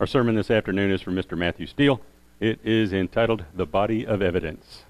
[0.00, 1.36] Our sermon this afternoon is from Mr.
[1.36, 2.00] Matthew Steele.
[2.38, 4.84] It is entitled The Body of Evidence.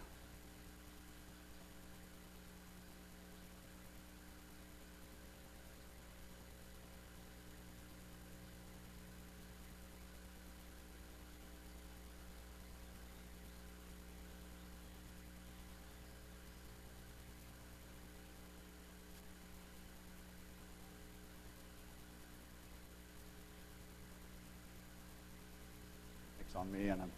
[26.48, 27.12] It's on me, and I'm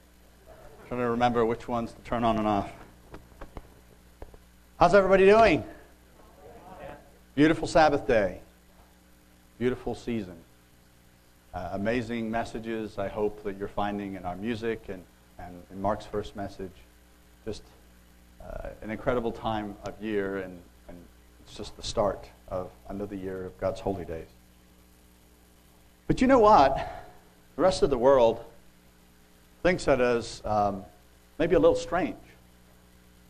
[0.89, 2.73] trying to remember which ones to turn on and off.
[4.79, 5.63] How's everybody doing?
[7.35, 8.41] Beautiful Sabbath day.
[9.59, 10.37] Beautiful season.
[11.53, 15.05] Uh, amazing messages, I hope, that you're finding in our music and,
[15.39, 16.73] and in Mark's first message.
[17.45, 17.65] Just
[18.43, 20.97] uh, an incredible time of year, and, and
[21.45, 24.29] it's just the start of another year of God's holy days.
[26.07, 26.77] But you know what?
[27.57, 28.43] The rest of the world
[29.63, 30.83] thinks that as um,
[31.41, 32.19] maybe a little strange,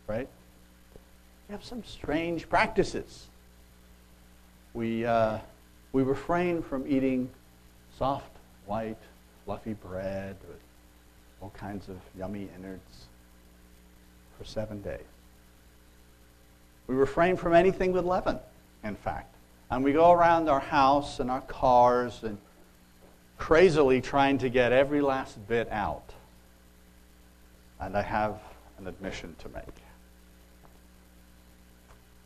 [0.09, 0.29] right?
[1.49, 3.29] We have some strange practices.
[4.75, 5.39] We, uh,
[5.93, 7.31] we refrain from eating
[7.97, 8.99] soft, white,
[9.45, 10.61] fluffy bread with
[11.41, 13.07] all kinds of yummy innards
[14.37, 14.99] for seven days.
[16.89, 18.41] We refrain from anything with leaven,
[18.83, 19.37] in fact.
[19.71, 22.39] And we go around our house and our cars and
[23.39, 26.13] crazily trying to get every last bit out.
[27.81, 28.39] And I have
[28.79, 29.65] an admission to make.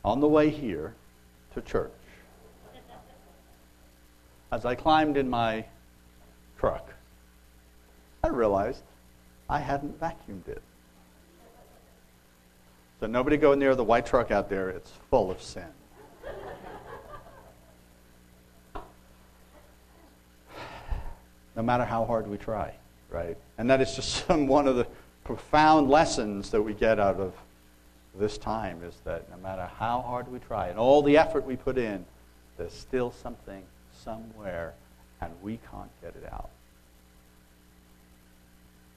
[0.05, 0.95] On the way here
[1.55, 1.93] to church,
[4.53, 5.65] as I climbed in my
[6.59, 6.93] truck,
[8.23, 8.83] I realized
[9.49, 10.63] I hadn't vacuumed it.
[13.01, 15.67] So nobody go near the white truck out there, it's full of sin.
[21.57, 22.75] no matter how hard we try,
[23.11, 23.37] right?
[23.59, 24.87] And that is just some, one of the
[25.25, 27.33] profound lessons that we get out of
[28.15, 31.57] this time is that no matter how hard we try and all the effort we
[31.57, 32.05] put in,
[32.57, 33.63] there's still something
[34.05, 34.75] somewhere
[35.21, 36.51] and we can't get it out.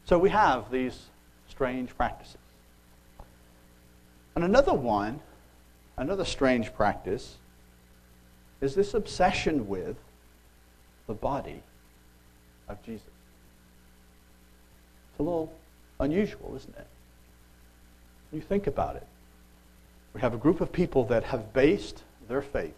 [0.05, 1.07] So we have these
[1.49, 2.37] strange practices.
[4.35, 5.19] And another one,
[5.97, 7.37] another strange practice,
[8.61, 9.97] is this obsession with
[11.07, 11.63] the body
[12.69, 13.07] of Jesus.
[15.11, 15.51] It's a little
[15.99, 16.87] unusual, isn't it?
[18.31, 19.07] You think about it.
[20.13, 22.75] We have a group of people that have based their faith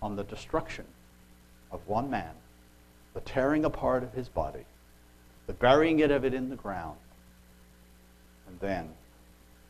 [0.00, 0.84] on the destruction
[1.70, 2.30] of one man,
[3.14, 4.64] the tearing apart of his body,
[5.46, 6.98] the burying it of it in the ground,
[8.46, 8.88] and then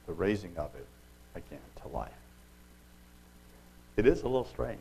[0.06, 0.86] the raising of it
[1.34, 2.10] again to life.
[3.96, 4.80] It is a little strange.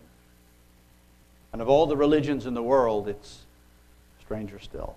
[1.53, 3.45] And of all the religions in the world, it's
[4.19, 4.95] stranger still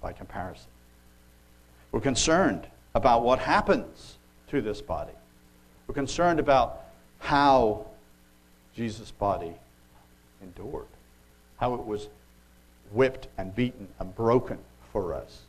[0.00, 0.70] by comparison.
[1.92, 4.18] We're concerned about what happens
[4.48, 5.12] to this body.
[5.86, 6.80] We're concerned about
[7.18, 7.86] how
[8.74, 9.52] Jesus' body
[10.42, 10.86] endured,
[11.56, 12.08] how it was
[12.92, 14.58] whipped and beaten and broken
[14.92, 15.42] for us,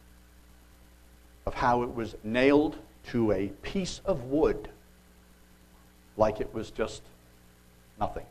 [1.46, 2.76] of how it was nailed
[3.12, 4.70] to a piece of wood
[6.18, 7.02] like it was just
[8.00, 8.26] nothing.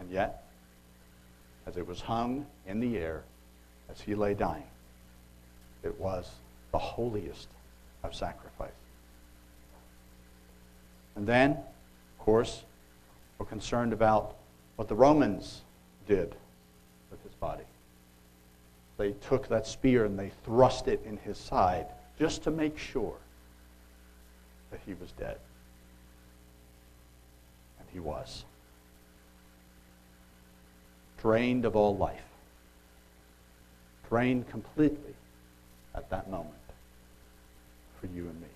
[0.00, 0.44] And yet,
[1.66, 3.22] as it was hung in the air,
[3.90, 4.66] as he lay dying,
[5.82, 6.30] it was
[6.72, 7.48] the holiest
[8.02, 8.70] of sacrifice.
[11.14, 12.62] And then, of course,
[13.38, 14.36] we're concerned about
[14.76, 15.62] what the Romans
[16.06, 16.34] did
[17.10, 17.64] with his body.
[18.98, 21.86] They took that spear and they thrust it in his side
[22.18, 23.16] just to make sure
[24.70, 25.38] that he was dead.
[27.78, 28.44] And he was.
[31.20, 32.20] Drained of all life.
[34.08, 35.14] Drained completely
[35.94, 36.54] at that moment
[38.00, 38.46] for you and me.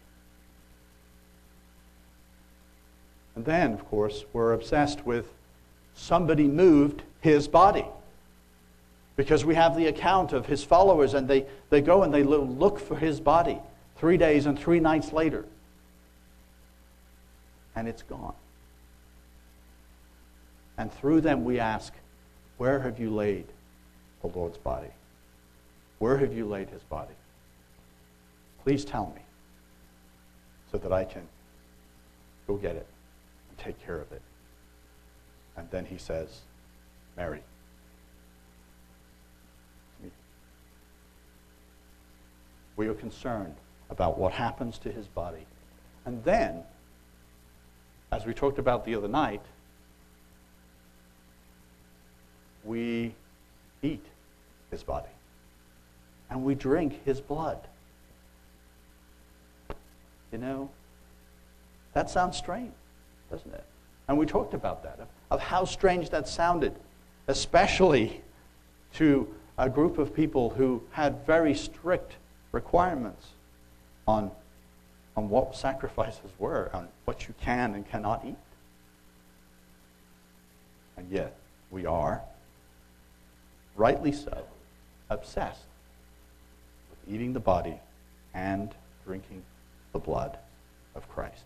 [3.34, 5.32] And then, of course, we're obsessed with
[5.94, 7.86] somebody moved his body.
[9.16, 12.78] Because we have the account of his followers, and they, they go and they look
[12.78, 13.58] for his body
[13.96, 15.44] three days and three nights later.
[17.76, 18.34] And it's gone.
[20.78, 21.92] And through them we ask,
[22.56, 23.46] Where have you laid
[24.22, 24.90] the Lord's body?
[26.00, 27.12] Where have you laid his body?
[28.64, 29.20] Please tell me
[30.72, 31.28] so that I can
[32.46, 32.86] go get it
[33.50, 34.22] and take care of it.
[35.58, 36.40] And then he says,
[37.18, 37.42] Mary.
[42.76, 43.56] We are concerned
[43.90, 45.46] about what happens to his body.
[46.06, 46.62] And then,
[48.10, 49.42] as we talked about the other night,
[52.64, 53.14] we
[53.82, 54.06] eat
[54.70, 55.10] his body
[56.30, 57.58] and we drink his blood.
[60.32, 60.70] You know,
[61.92, 62.72] that sounds strange,
[63.30, 63.64] doesn't it?
[64.08, 65.00] And we talked about that,
[65.30, 66.74] of how strange that sounded,
[67.26, 68.22] especially
[68.94, 72.14] to a group of people who had very strict
[72.52, 73.26] requirements
[74.06, 74.30] on,
[75.16, 78.36] on what sacrifices were, on what you can and cannot eat.
[80.96, 81.36] And yet,
[81.70, 82.22] we are,
[83.76, 84.44] rightly so,
[85.08, 85.69] obsessed
[87.10, 87.78] eating the body
[88.34, 88.74] and
[89.04, 89.42] drinking
[89.92, 90.38] the blood
[90.94, 91.44] of Christ.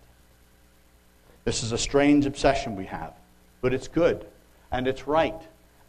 [1.45, 3.13] This is a strange obsession we have,
[3.61, 4.27] but it's good,
[4.71, 5.41] and it's right,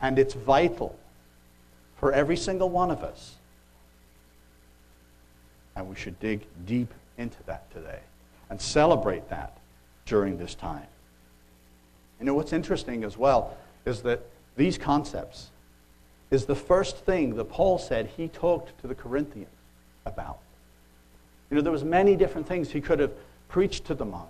[0.01, 0.97] and it's vital
[1.97, 3.35] for every single one of us.
[5.75, 7.99] And we should dig deep into that today
[8.49, 9.57] and celebrate that
[10.05, 10.87] during this time.
[12.19, 14.21] You know, what's interesting as well is that
[14.55, 15.49] these concepts
[16.31, 19.49] is the first thing that Paul said he talked to the Corinthians
[20.05, 20.39] about.
[21.49, 23.11] You know, there was many different things he could have
[23.49, 24.27] preached to them on.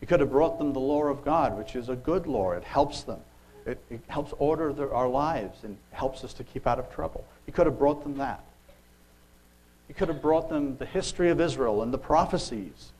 [0.00, 2.52] He could have brought them the law of God, which is a good law.
[2.52, 3.20] It helps them.
[3.64, 7.24] It, it helps order their, our lives and helps us to keep out of trouble.
[7.46, 8.42] He could have brought them that.
[9.86, 12.90] He could have brought them the history of Israel and the prophecies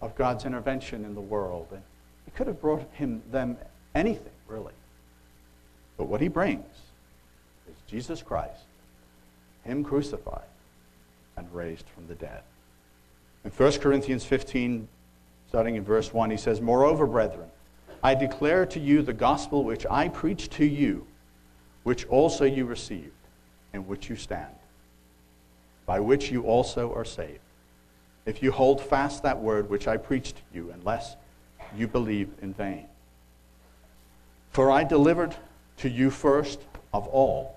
[0.00, 1.68] of God's intervention in the world.
[1.72, 1.82] And
[2.24, 3.56] he could have brought him them
[3.94, 4.72] anything, really.
[5.96, 6.64] But what he brings
[7.68, 8.62] is Jesus Christ,
[9.64, 10.44] him crucified
[11.38, 12.42] and raised from the dead.
[13.44, 14.88] In 1 Corinthians 15,
[15.48, 17.48] starting in verse 1, he says, Moreover, brethren,
[18.02, 21.06] I declare to you the gospel which I preached to you,
[21.84, 23.12] which also you received,
[23.72, 24.54] in which you stand,
[25.86, 27.40] by which you also are saved.
[28.26, 31.16] If you hold fast that word which I preached to you, unless
[31.76, 32.86] you believe in vain.
[34.50, 35.34] For I delivered
[35.78, 36.60] to you first
[36.92, 37.56] of all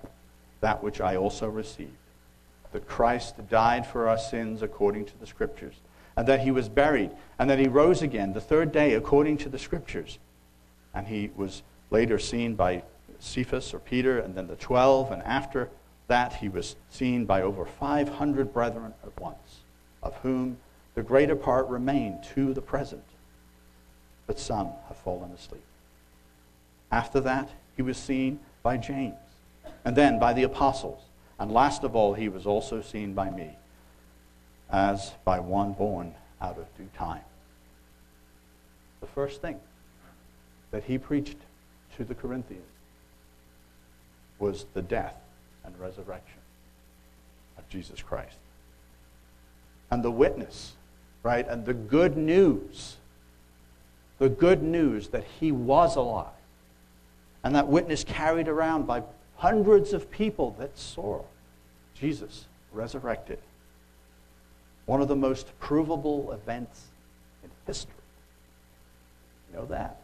[0.60, 1.96] that which I also received
[2.72, 5.74] that Christ died for our sins according to the Scriptures,
[6.16, 9.48] and that he was buried, and that he rose again the third day according to
[9.48, 10.18] the Scriptures
[10.94, 12.82] and he was later seen by
[13.18, 15.68] Cephas or Peter, and then the twelve, and after
[16.08, 19.60] that he was seen by over 500 brethren at once,
[20.02, 20.58] of whom
[20.94, 23.04] the greater part remain to the present,
[24.26, 25.62] but some have fallen asleep.
[26.90, 29.14] After that, he was seen by James,
[29.84, 31.00] and then by the apostles,
[31.38, 33.56] and last of all, he was also seen by me,
[34.70, 37.22] as by one born out of due time.
[39.00, 39.58] The first thing
[40.70, 41.38] that he preached
[41.96, 42.64] to the Corinthians
[44.38, 45.14] was the death
[45.64, 46.40] and resurrection
[47.58, 48.36] of Jesus Christ.
[49.90, 50.72] And the witness,
[51.22, 51.46] right?
[51.46, 52.96] And the good news,
[54.18, 56.28] the good news that he was alive.
[57.44, 59.02] And that witness carried around by
[59.42, 61.20] hundreds of people that saw
[61.98, 63.40] Jesus resurrected.
[64.86, 66.86] One of the most provable events
[67.42, 67.92] in history.
[69.50, 69.96] You know that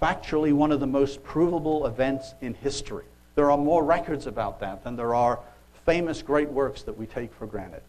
[0.00, 3.06] factually one of the most provable events in history.
[3.34, 5.40] There are more records about that than there are
[5.84, 7.82] famous great works that we take for granted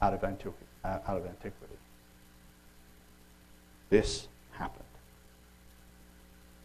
[0.00, 0.52] out of, antiqu-
[0.84, 1.78] uh, out of antiquity.
[3.90, 4.83] This happened.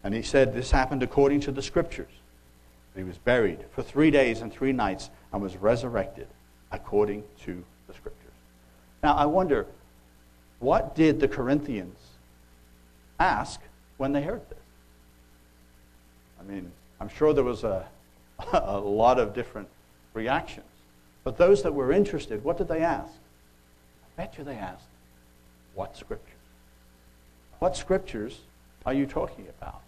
[0.02, 2.10] And he said this happened according to the scriptures.
[2.96, 6.26] He was buried for three days and three nights and was resurrected
[6.72, 8.32] according to the scriptures.
[9.02, 9.66] Now, I wonder,
[10.58, 11.98] what did the Corinthians
[13.18, 13.60] ask
[13.96, 14.58] when they heard this?
[16.38, 17.86] I mean, I'm sure there was a,
[18.52, 19.68] a lot of different
[20.14, 20.66] reactions.
[21.22, 23.12] But those that were interested, what did they ask?
[23.12, 24.86] I bet you they asked,
[25.74, 26.34] what scriptures?
[27.58, 28.40] What scriptures
[28.86, 29.82] are you talking about?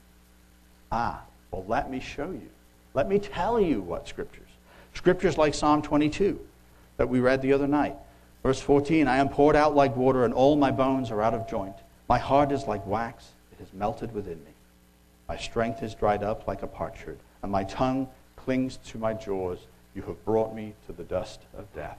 [0.92, 2.50] Ah, well, let me show you.
[2.92, 4.48] Let me tell you what scriptures.
[4.92, 6.38] Scriptures like Psalm 22
[6.98, 7.96] that we read the other night.
[8.42, 11.48] Verse 14 I am poured out like water, and all my bones are out of
[11.48, 11.76] joint.
[12.08, 14.50] My heart is like wax, it has melted within me.
[15.28, 18.06] My strength is dried up like a potsherd, and my tongue
[18.36, 19.60] clings to my jaws.
[19.94, 21.98] You have brought me to the dust of death.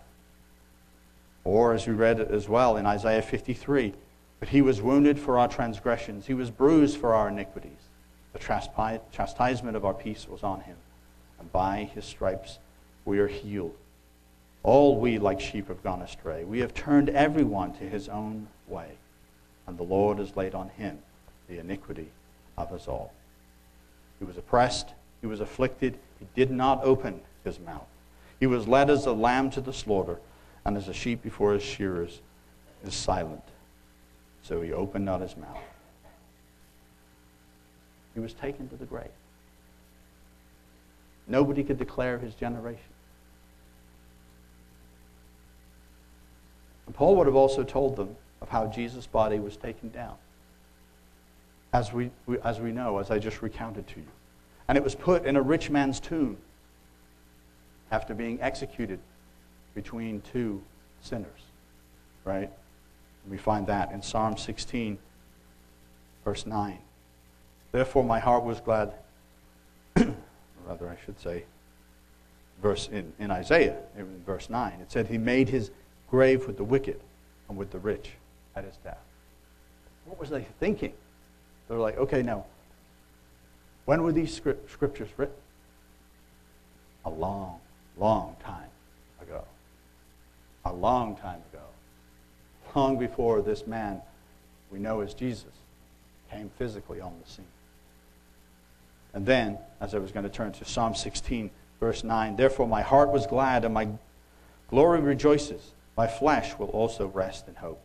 [1.44, 3.94] Or, as we read as well in Isaiah 53,
[4.40, 7.72] but he was wounded for our transgressions, he was bruised for our iniquities.
[8.34, 8.40] The
[9.12, 10.78] chastisement of our peace was on him,
[11.40, 12.60] and by his stripes
[13.06, 13.76] we are healed.
[14.64, 16.44] All we, like sheep, have gone astray.
[16.44, 18.94] We have turned everyone to his own way
[19.68, 21.00] and the Lord has laid on him
[21.48, 22.08] the iniquity
[22.58, 23.14] of us all.
[24.20, 24.90] He was oppressed,
[25.22, 27.88] he was afflicted, he did not open his mouth.
[28.40, 30.20] He was led as a lamb to the slaughter,
[30.66, 32.22] and as a sheep before his shearers
[32.86, 33.44] is silent.
[34.42, 35.58] So he opened not his mouth.
[38.14, 39.08] He was taken to the grave.
[41.28, 42.82] Nobody could declare his generation.
[46.86, 50.16] And Paul would have also told them of how Jesus' body was taken down.
[51.72, 52.12] As we,
[52.44, 54.08] as we know, as I just recounted to you.
[54.68, 56.38] And it was put in a rich man's tomb
[57.92, 59.00] after being executed
[59.74, 60.62] between two
[61.02, 61.42] sinners.
[62.26, 62.52] Right?
[63.30, 64.98] We find that in Psalm 16,
[66.26, 66.78] verse 9.
[67.74, 68.94] Therefore, my heart was glad,
[69.98, 71.44] rather, I should say,
[72.62, 74.74] verse in, in Isaiah, in verse 9.
[74.80, 75.72] It said, He made his
[76.08, 77.02] grave with the wicked
[77.50, 78.12] and with the rich
[78.56, 79.02] at his death.
[80.06, 80.94] What was they thinking?
[81.68, 82.46] They're like, okay, now,
[83.86, 85.36] when were these scriptures written?
[87.06, 87.60] A long,
[87.98, 88.70] long time
[89.20, 89.44] ago.
[90.66, 91.64] A long time ago.
[92.76, 94.02] Long before this man
[94.72, 95.52] we know as Jesus
[96.30, 97.46] came physically on the scene.
[99.14, 102.82] And then, as I was going to turn to Psalm 16, verse 9, therefore my
[102.82, 103.88] heart was glad and my
[104.70, 105.74] glory rejoices.
[105.96, 107.82] My flesh will also rest in hope.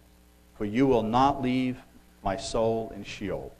[0.56, 1.76] For you will not leave
[2.24, 3.52] my soul in Sheol,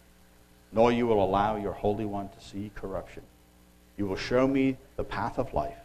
[0.73, 3.23] nor you will allow your Holy One to see corruption.
[3.97, 5.79] You will show me the path of life.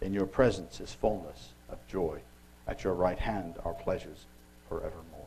[0.00, 2.20] In your presence is fullness of joy.
[2.66, 4.26] At your right hand are pleasures
[4.68, 5.26] forevermore.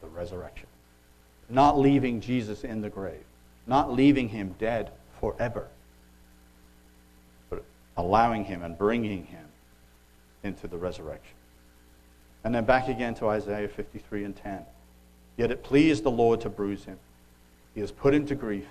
[0.00, 0.68] The resurrection.
[1.48, 3.24] Not leaving Jesus in the grave,
[3.66, 4.90] not leaving him dead
[5.20, 5.68] forever,
[7.48, 7.64] but
[7.96, 9.46] allowing him and bringing him
[10.42, 11.34] into the resurrection.
[12.44, 14.64] And then back again to Isaiah 53 and 10.
[15.36, 16.98] Yet it pleased the Lord to bruise him.
[17.74, 18.66] He has put him to grief.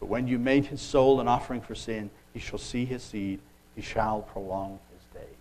[0.00, 3.40] But when you made his soul an offering for sin, he shall see his seed.
[3.76, 5.36] He shall prolong his days.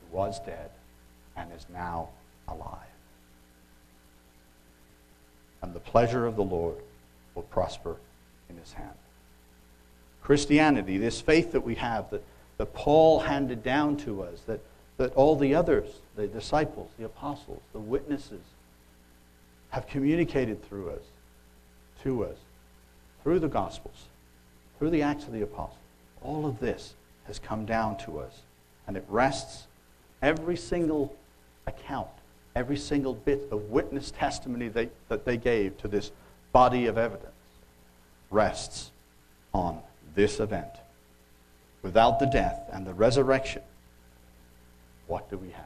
[0.00, 0.70] He was dead
[1.36, 2.10] and is now
[2.48, 2.78] alive.
[5.64, 6.76] And the pleasure of the Lord
[7.34, 7.96] will prosper
[8.50, 8.94] in his hand.
[10.22, 12.22] Christianity, this faith that we have, that,
[12.58, 14.60] that Paul handed down to us, that
[14.96, 18.42] that all the others, the disciples, the apostles, the witnesses,
[19.70, 21.02] have communicated through us,
[22.04, 22.36] to us,
[23.22, 24.04] through the Gospels,
[24.78, 25.78] through the Acts of the Apostles.
[26.22, 26.94] All of this
[27.26, 28.42] has come down to us,
[28.86, 29.66] and it rests
[30.22, 31.16] every single
[31.66, 32.08] account,
[32.54, 36.12] every single bit of witness testimony they, that they gave to this
[36.52, 37.32] body of evidence
[38.30, 38.90] rests
[39.52, 39.80] on
[40.14, 40.70] this event.
[41.82, 43.62] Without the death and the resurrection,
[45.06, 45.64] what do we have?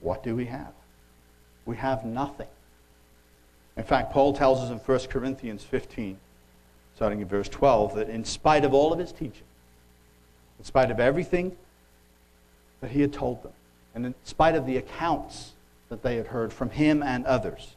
[0.00, 0.72] What do we have?
[1.64, 2.48] We have nothing.
[3.76, 6.18] In fact, Paul tells us in 1 Corinthians 15,
[6.94, 9.46] starting in verse 12, that in spite of all of his teaching,
[10.58, 11.56] in spite of everything
[12.80, 13.52] that he had told them,
[13.94, 15.52] and in spite of the accounts
[15.88, 17.74] that they had heard from him and others,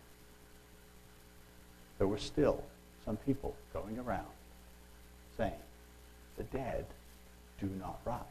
[1.97, 2.63] there were still
[3.05, 4.25] some people going around
[5.37, 5.53] saying,
[6.37, 6.85] The dead
[7.61, 8.21] do not rise.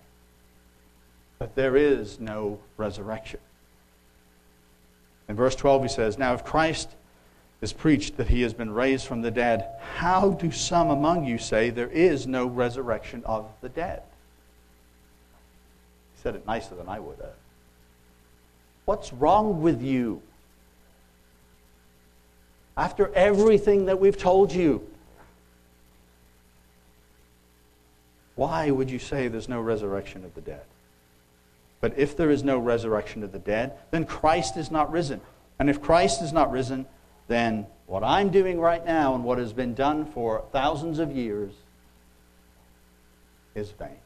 [1.38, 3.40] But there is no resurrection.
[5.28, 6.90] In verse 12, he says, Now if Christ
[7.60, 9.66] is preached that he has been raised from the dead,
[9.96, 14.02] how do some among you say there is no resurrection of the dead?
[16.14, 17.34] He said it nicer than I would have.
[18.86, 20.22] What's wrong with you?
[22.76, 24.86] After everything that we've told you,
[28.36, 30.62] why would you say there's no resurrection of the dead?
[31.80, 35.20] But if there is no resurrection of the dead, then Christ is not risen.
[35.58, 36.86] And if Christ is not risen,
[37.28, 41.52] then what I'm doing right now and what has been done for thousands of years
[43.54, 43.98] is vain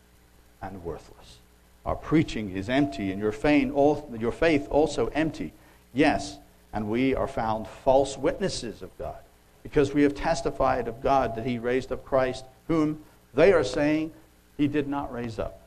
[0.62, 1.39] and worthless.
[1.86, 5.52] Our preaching is empty, and your faith also empty.
[5.92, 6.38] Yes,
[6.72, 9.18] and we are found false witnesses of God,
[9.62, 13.02] because we have testified of God that He raised up Christ, whom
[13.34, 14.12] they are saying
[14.56, 15.60] He did not raise up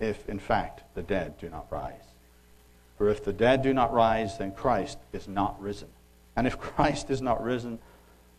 [0.00, 1.94] if in fact the dead do not rise.
[2.96, 5.88] For if the dead do not rise, then Christ is not risen.
[6.36, 7.78] And if Christ is not risen,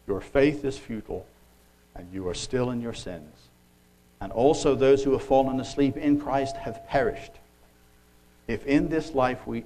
[0.07, 1.25] your faith is futile,
[1.95, 3.49] and you are still in your sins.
[4.21, 7.31] And also those who have fallen asleep in Christ have perished.
[8.47, 9.63] If in this life we,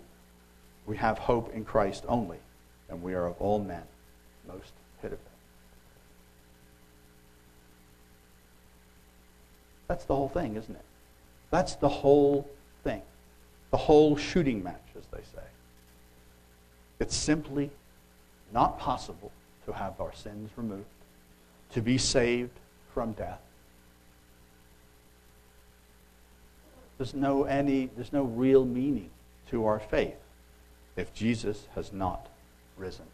[0.85, 2.37] we have hope in Christ only,
[2.87, 3.83] then we are of all men
[4.47, 4.71] most
[5.01, 5.19] pitiful.
[9.87, 10.85] That's the whole thing, isn't it?
[11.51, 12.49] That's the whole
[12.83, 13.01] thing,
[13.71, 15.45] the whole shooting match, as they say.
[16.99, 17.69] It's simply
[18.53, 19.31] not possible
[19.65, 20.85] to have our sins removed,
[21.71, 22.57] to be saved
[22.93, 23.41] from death.
[26.97, 29.09] There's no, any, there's no real meaning
[29.51, 30.15] to our faith
[30.95, 32.27] if Jesus has not
[32.77, 33.05] risen.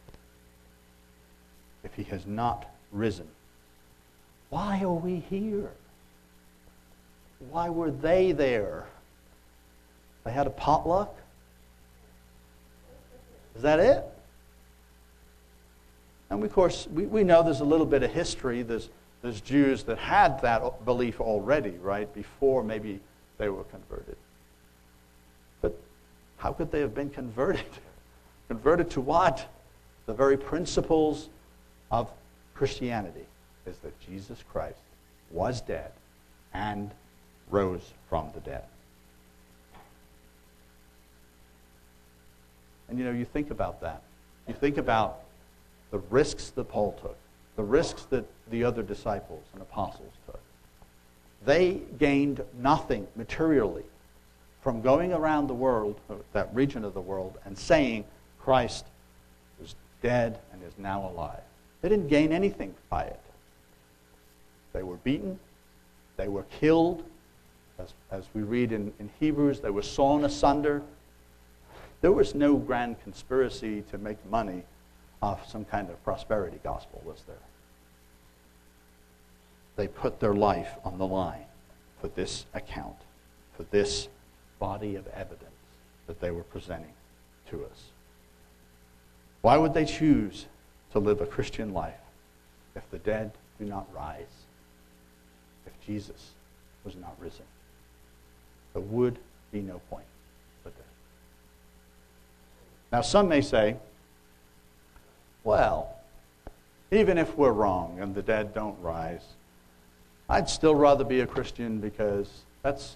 [1.84, 3.28] if he has not risen?
[4.50, 5.72] Why are we here?
[7.50, 8.86] Why were they there?
[10.24, 11.16] They had a potluck?
[13.56, 14.04] Is that it?
[16.30, 18.62] And of course, we, we know there's a little bit of history.
[18.62, 18.90] There's,
[19.22, 23.00] there's Jews that had that belief already, right, before maybe
[23.42, 24.18] they were converted.
[25.64, 25.76] But
[26.38, 27.66] how could they have been converted?
[28.48, 29.52] converted to what?
[30.06, 31.28] The very principles
[31.90, 32.12] of
[32.54, 33.26] Christianity
[33.66, 34.78] is that Jesus Christ
[35.32, 35.92] was dead
[36.54, 36.92] and
[37.50, 38.66] rose from the dead.
[42.90, 44.04] And you know, you think about that.
[44.48, 45.22] You think about
[45.90, 47.18] the risks that Paul took,
[47.56, 50.40] the risks that the other disciples and apostles took.
[51.46, 53.84] They gained nothing materially
[54.62, 58.06] from going around the world, uh, that region of the world, and saying
[58.40, 58.86] Christ
[59.60, 61.42] was dead and is now alive.
[61.82, 63.20] They didn't gain anything by it.
[64.74, 65.40] They were beaten,
[66.18, 67.04] they were killed.
[67.80, 70.84] As, as we read in, in Hebrews, they were sawn asunder.
[72.02, 74.64] There was no grand conspiracy to make money
[75.22, 77.38] off some kind of prosperity gospel, was there?
[79.82, 81.48] They put their life on the line
[82.00, 82.98] for this account,
[83.58, 84.10] for this
[84.60, 85.50] body of evidence
[86.06, 86.94] that they were presenting
[87.50, 87.86] to us.
[89.42, 90.46] Why would they choose
[90.92, 91.96] to live a Christian life
[92.76, 94.46] if the dead do not rise?
[95.66, 96.34] If Jesus
[96.86, 97.46] was not risen?
[98.74, 99.18] There would
[99.52, 100.06] be no point.
[102.92, 103.78] Now, some may say,
[105.44, 105.96] well,
[106.92, 109.24] even if we're wrong and the dead don't rise,
[110.32, 112.30] I'd still rather be a Christian because
[112.64, 112.96] that's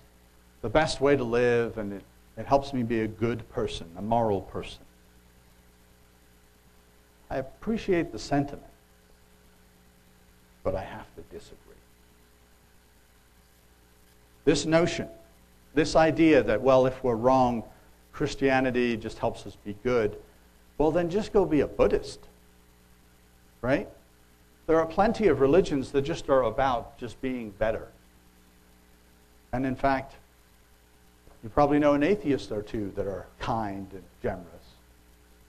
[0.61, 2.03] the best way to live and it,
[2.37, 4.81] it helps me be a good person, a moral person.
[7.29, 8.63] I appreciate the sentiment,
[10.63, 11.57] but I have to disagree.
[14.45, 15.09] This notion,
[15.74, 17.63] this idea that, well, if we're wrong,
[18.13, 20.15] Christianity just helps us be good,
[20.77, 22.21] well, then just go be a Buddhist
[23.65, 23.89] right?
[24.67, 27.87] There are plenty of religions that just are about just being better.
[29.53, 30.15] And in fact,
[31.43, 34.45] you probably know an atheist or two that are kind and generous,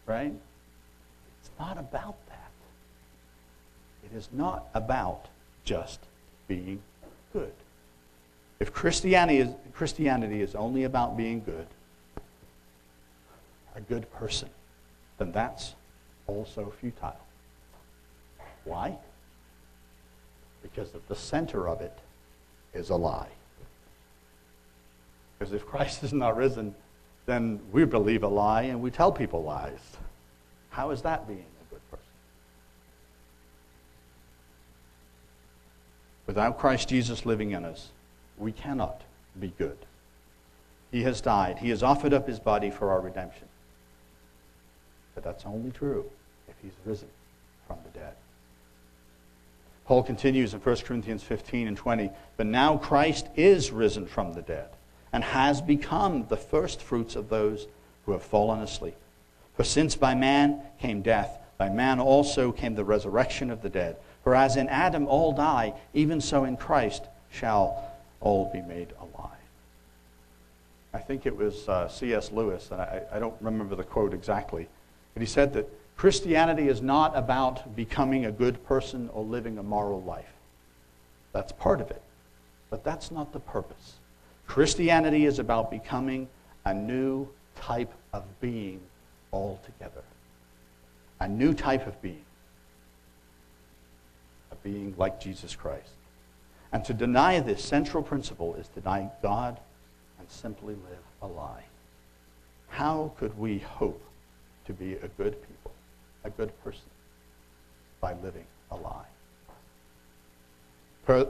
[0.04, 0.34] right?
[1.40, 2.50] It's not about that.
[4.04, 5.26] It is not about
[5.64, 6.00] just
[6.46, 6.82] being
[7.32, 7.52] good.
[8.60, 11.66] If Christianity is, Christianity is only about being good,
[13.74, 14.50] a good person,
[15.18, 15.74] then that's
[16.26, 17.25] also futile.
[18.66, 18.98] Why?
[20.62, 21.96] Because at the center of it
[22.74, 23.30] is a lie.
[25.38, 26.74] Because if Christ is not risen,
[27.24, 29.80] then we believe a lie and we tell people lies.
[30.70, 32.04] How is that being a good person?
[36.26, 37.90] Without Christ Jesus living in us,
[38.36, 39.02] we cannot
[39.38, 39.78] be good.
[40.90, 41.58] He has died.
[41.58, 43.48] He has offered up his body for our redemption.
[45.14, 46.04] But that's only true
[46.48, 47.08] if he's risen
[47.66, 48.14] from the dead.
[49.86, 52.10] Paul continues in 1 Corinthians 15 and 20.
[52.36, 54.68] But now Christ is risen from the dead
[55.12, 57.66] and has become the firstfruits of those
[58.04, 58.96] who have fallen asleep.
[59.56, 63.96] For since by man came death, by man also came the resurrection of the dead.
[64.22, 69.30] For as in Adam all die, even so in Christ shall all be made alive.
[70.92, 72.32] I think it was uh, C.S.
[72.32, 74.68] Lewis, and I, I don't remember the quote exactly,
[75.14, 79.62] but he said that Christianity is not about becoming a good person or living a
[79.62, 80.32] moral life.
[81.32, 82.02] That's part of it.
[82.68, 83.94] But that's not the purpose.
[84.46, 86.28] Christianity is about becoming
[86.64, 88.80] a new type of being
[89.32, 90.02] altogether.
[91.20, 92.24] A new type of being.
[94.52, 95.90] A being like Jesus Christ.
[96.72, 99.58] And to deny this central principle is to deny God
[100.18, 101.64] and simply live a lie.
[102.68, 104.02] How could we hope
[104.66, 105.55] to be a good people?
[106.26, 106.90] A good person
[108.00, 109.06] by living a lie.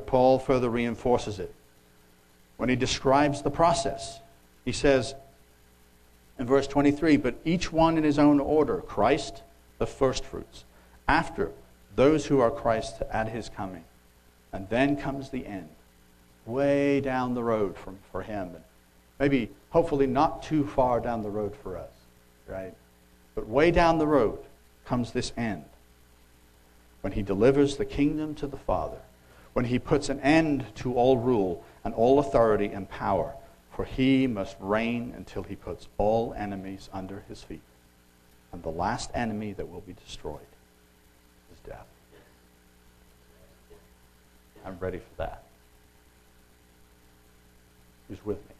[0.06, 1.54] Paul further reinforces it
[2.56, 4.20] when he describes the process.
[4.64, 5.14] He says
[6.38, 9.42] in verse 23 But each one in his own order Christ,
[9.78, 10.64] the firstfruits,
[11.06, 11.52] after
[11.94, 13.84] those who are Christ at his coming.
[14.52, 15.68] And then comes the end,
[16.46, 18.48] way down the road from, for him.
[18.54, 18.64] And
[19.18, 21.90] maybe, hopefully, not too far down the road for us,
[22.46, 22.72] right?
[23.34, 24.38] But way down the road
[24.86, 25.64] comes this end.
[27.02, 28.98] When he delivers the kingdom to the Father,
[29.52, 33.34] when he puts an end to all rule and all authority and power,
[33.70, 37.62] for he must reign until he puts all enemies under his feet.
[38.52, 40.40] And the last enemy that will be destroyed
[41.52, 41.86] is death.
[44.64, 45.42] I'm ready for that.
[48.08, 48.54] Who's with me?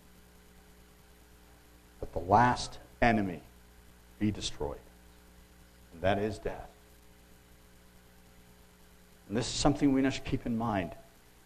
[2.00, 3.40] But the last enemy
[4.18, 4.76] be destroyed,
[5.96, 6.68] and that is death.
[9.28, 10.92] And this is something we must keep in mind.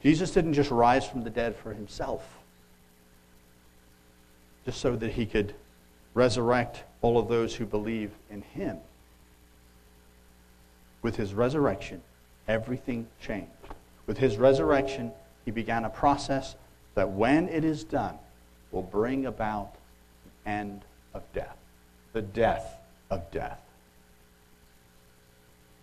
[0.03, 2.23] Jesus didn't just rise from the dead for himself,
[4.65, 5.55] just so that he could
[6.15, 8.77] resurrect all of those who believe in him.
[11.03, 12.03] With his resurrection,
[12.49, 13.51] everything changed.
[14.07, 15.13] With his resurrection,
[15.45, 16.57] he began a process
[16.95, 18.19] that, when it is done,
[18.73, 19.75] will bring about
[20.45, 20.83] the end
[21.15, 21.57] of death,
[22.13, 22.77] the death
[23.11, 23.61] of death.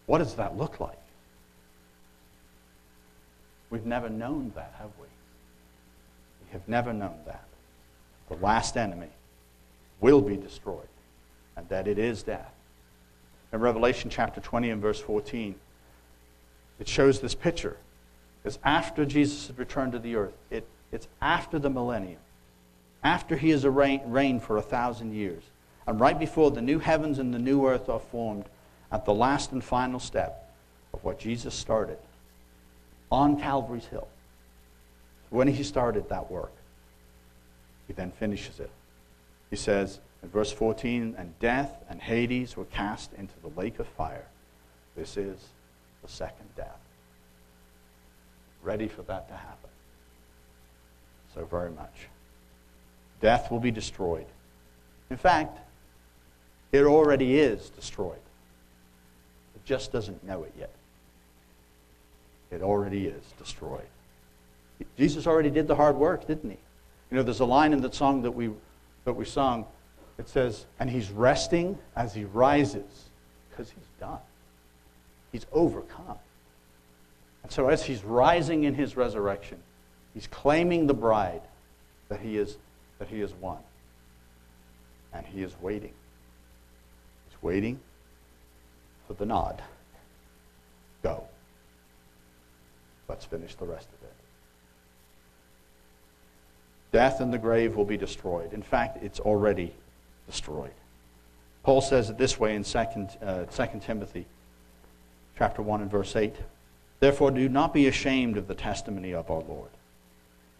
[0.07, 0.97] What does that look like?
[3.69, 5.05] We've never known that, have we?
[6.45, 7.43] We have never known that.
[8.29, 9.09] The last enemy
[9.99, 10.87] will be destroyed,
[11.55, 12.53] and that it is death.
[13.53, 15.55] In Revelation chapter 20 and verse 14,
[16.79, 17.77] it shows this picture.
[18.45, 20.37] It's after Jesus has returned to the earth.
[20.49, 22.19] It, it's after the millennium,
[23.03, 25.43] after he has reigned for a thousand years,
[25.85, 28.45] and right before the new heavens and the new earth are formed,
[28.91, 30.53] at the last and final step
[30.93, 31.97] of what Jesus started
[33.11, 34.07] on Calvary's Hill.
[35.29, 36.51] When he started that work,
[37.87, 38.71] he then finishes it.
[39.49, 43.87] He says in verse 14, and death and Hades were cast into the lake of
[43.87, 44.25] fire.
[44.95, 45.37] This is
[46.01, 46.79] the second death.
[48.63, 49.69] Ready for that to happen.
[51.33, 52.07] So very much.
[53.21, 54.25] Death will be destroyed.
[55.09, 55.59] In fact,
[56.71, 58.19] it already is destroyed.
[59.67, 60.69] Just doesn't know it yet.
[62.51, 63.81] It already is destroyed.
[64.97, 66.57] Jesus already did the hard work, didn't he?
[67.11, 68.49] You know, there's a line in the song that we,
[69.03, 69.65] that we sung.
[70.17, 73.09] It says, and he's resting as he rises
[73.49, 74.19] because he's done.
[75.33, 76.17] He's overcome.
[77.43, 79.57] And so as he's rising in his resurrection,
[80.13, 81.41] he's claiming the bride
[82.07, 82.57] that he is,
[82.99, 83.57] that he has won.
[85.11, 85.93] And he is waiting.
[87.29, 87.81] He's waiting
[89.07, 89.61] for the nod.
[91.01, 91.23] Go.
[93.07, 94.13] Let's finish the rest of it.
[96.91, 98.53] Death and the grave will be destroyed.
[98.53, 99.73] In fact, it's already
[100.25, 100.71] destroyed.
[101.63, 102.77] Paul says it this way in 2,
[103.21, 104.25] uh, 2 Timothy
[105.37, 106.35] chapter 1 and verse 8.
[106.99, 109.69] Therefore, do not be ashamed of the testimony of our Lord.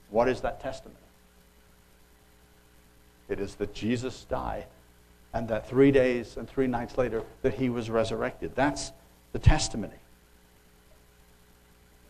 [0.10, 0.96] What is that testimony?
[3.30, 4.66] It is that Jesus died
[5.34, 8.56] and that three days and three nights later that he was resurrected.
[8.56, 8.92] That's
[9.34, 9.94] the testimony.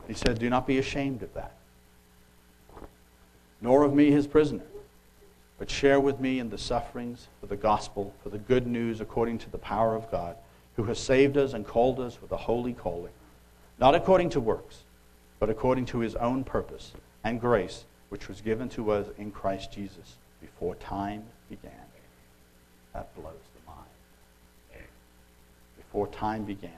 [0.07, 1.51] He said, Do not be ashamed of that,
[3.61, 4.63] nor of me, his prisoner,
[5.59, 9.39] but share with me in the sufferings for the gospel, for the good news according
[9.39, 10.37] to the power of God,
[10.75, 13.13] who has saved us and called us with a holy calling,
[13.79, 14.83] not according to works,
[15.39, 19.71] but according to his own purpose and grace, which was given to us in Christ
[19.71, 21.86] Jesus before time began.
[22.97, 24.87] That blows the mind.
[25.77, 26.71] Before time began.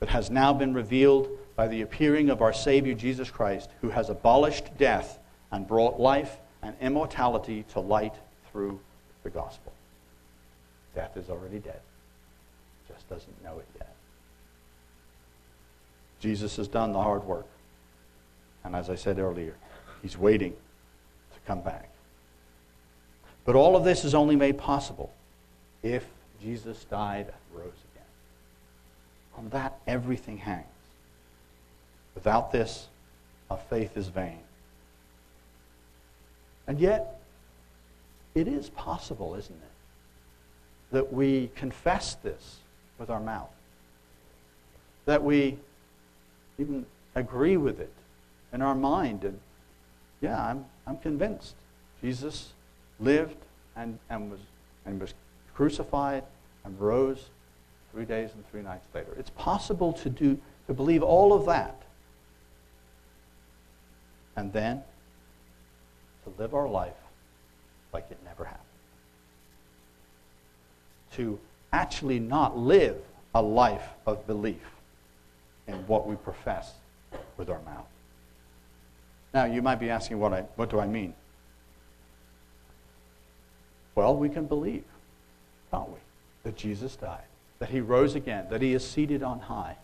[0.00, 4.10] But has now been revealed by the appearing of our Savior Jesus Christ, who has
[4.10, 5.20] abolished death
[5.52, 8.16] and brought life and immortality to light
[8.50, 8.80] through
[9.22, 9.72] the gospel.
[10.96, 11.80] Death is already dead,
[12.88, 13.94] just doesn't know it yet.
[16.18, 17.46] Jesus has done the hard work.
[18.64, 19.54] And as I said earlier,
[20.02, 21.88] he's waiting to come back.
[23.46, 25.12] But all of this is only made possible
[25.82, 26.04] if
[26.42, 28.04] Jesus died and rose again.
[29.38, 30.66] On that, everything hangs.
[32.16, 32.88] Without this,
[33.48, 34.40] our faith is vain.
[36.66, 37.20] And yet,
[38.34, 42.56] it is possible, isn't it, that we confess this
[42.98, 43.50] with our mouth,
[45.04, 45.56] that we
[46.58, 47.92] even agree with it
[48.52, 49.22] in our mind.
[49.22, 49.38] And
[50.20, 51.54] yeah, I'm, I'm convinced
[52.02, 52.52] Jesus
[53.00, 53.36] lived
[53.76, 54.40] and, and, was,
[54.84, 55.14] and was
[55.54, 56.24] crucified
[56.64, 57.28] and rose
[57.92, 59.14] three days and three nights later.
[59.18, 61.82] It's possible to, do, to believe all of that
[64.36, 64.82] and then
[66.24, 66.92] to live our life
[67.92, 68.62] like it never happened.
[71.14, 71.38] To
[71.72, 72.96] actually not live
[73.34, 74.60] a life of belief
[75.66, 76.72] in what we profess
[77.36, 77.86] with our mouth.
[79.32, 81.14] Now, you might be asking, what, I, what do I mean?
[83.96, 84.84] Well, we can believe,
[85.70, 85.98] can't we,
[86.44, 87.24] that Jesus died,
[87.58, 89.76] that he rose again, that he is seated on high,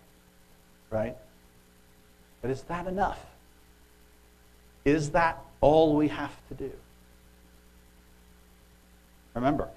[0.90, 1.16] right?
[2.42, 3.18] But is that enough?
[4.84, 6.70] Is that all we have to do?
[9.34, 9.68] Remember,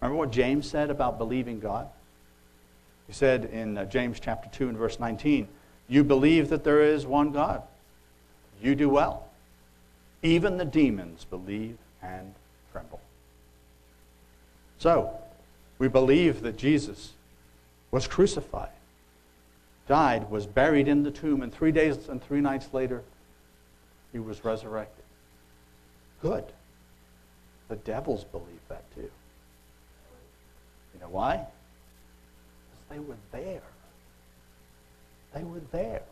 [0.00, 1.88] remember what James said about believing God?
[3.08, 5.48] He said in uh, James chapter 2 and verse 19,
[5.88, 7.62] You believe that there is one God.
[8.62, 9.28] You do well.
[10.22, 12.32] Even the demons believe and.
[14.78, 15.10] So,
[15.78, 17.12] we believe that Jesus
[17.90, 18.70] was crucified,
[19.88, 23.02] died, was buried in the tomb, and three days and three nights later,
[24.12, 25.04] he was resurrected.
[26.22, 26.44] Good.
[27.68, 29.10] The devils believe that too.
[30.94, 31.36] You know why?
[31.36, 33.62] Because they were there.
[35.34, 36.02] They were there.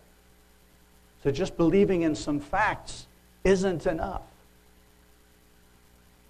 [1.22, 3.06] So just believing in some facts
[3.44, 4.22] isn't enough.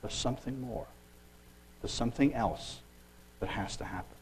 [0.03, 0.87] There's something more.
[1.85, 2.81] There's something else
[3.41, 4.17] that has to happen.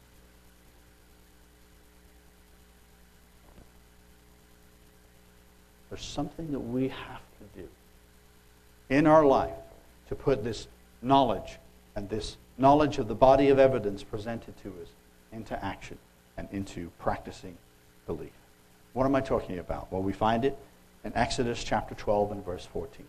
[5.88, 7.68] There's something that we have to do
[8.88, 9.54] in our life
[10.08, 10.66] to put this
[11.02, 11.60] knowledge
[11.94, 14.88] and this knowledge of the body of evidence presented to us
[15.30, 15.98] into action
[16.36, 17.56] and into practicing
[18.08, 18.32] belief.
[18.92, 19.92] What am I talking about?
[19.92, 20.58] Well, we find it
[21.04, 23.06] in Exodus chapter 12 and verse 14.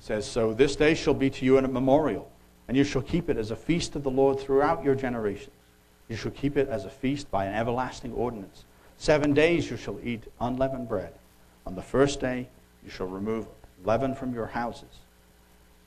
[0.00, 2.30] It says, So this day shall be to you a memorial,
[2.68, 5.54] and you shall keep it as a feast of the Lord throughout your generations.
[6.08, 8.64] You shall keep it as a feast by an everlasting ordinance.
[8.96, 11.12] Seven days you shall eat unleavened bread.
[11.66, 12.48] On the first day
[12.82, 13.46] you shall remove
[13.84, 14.88] leaven from your houses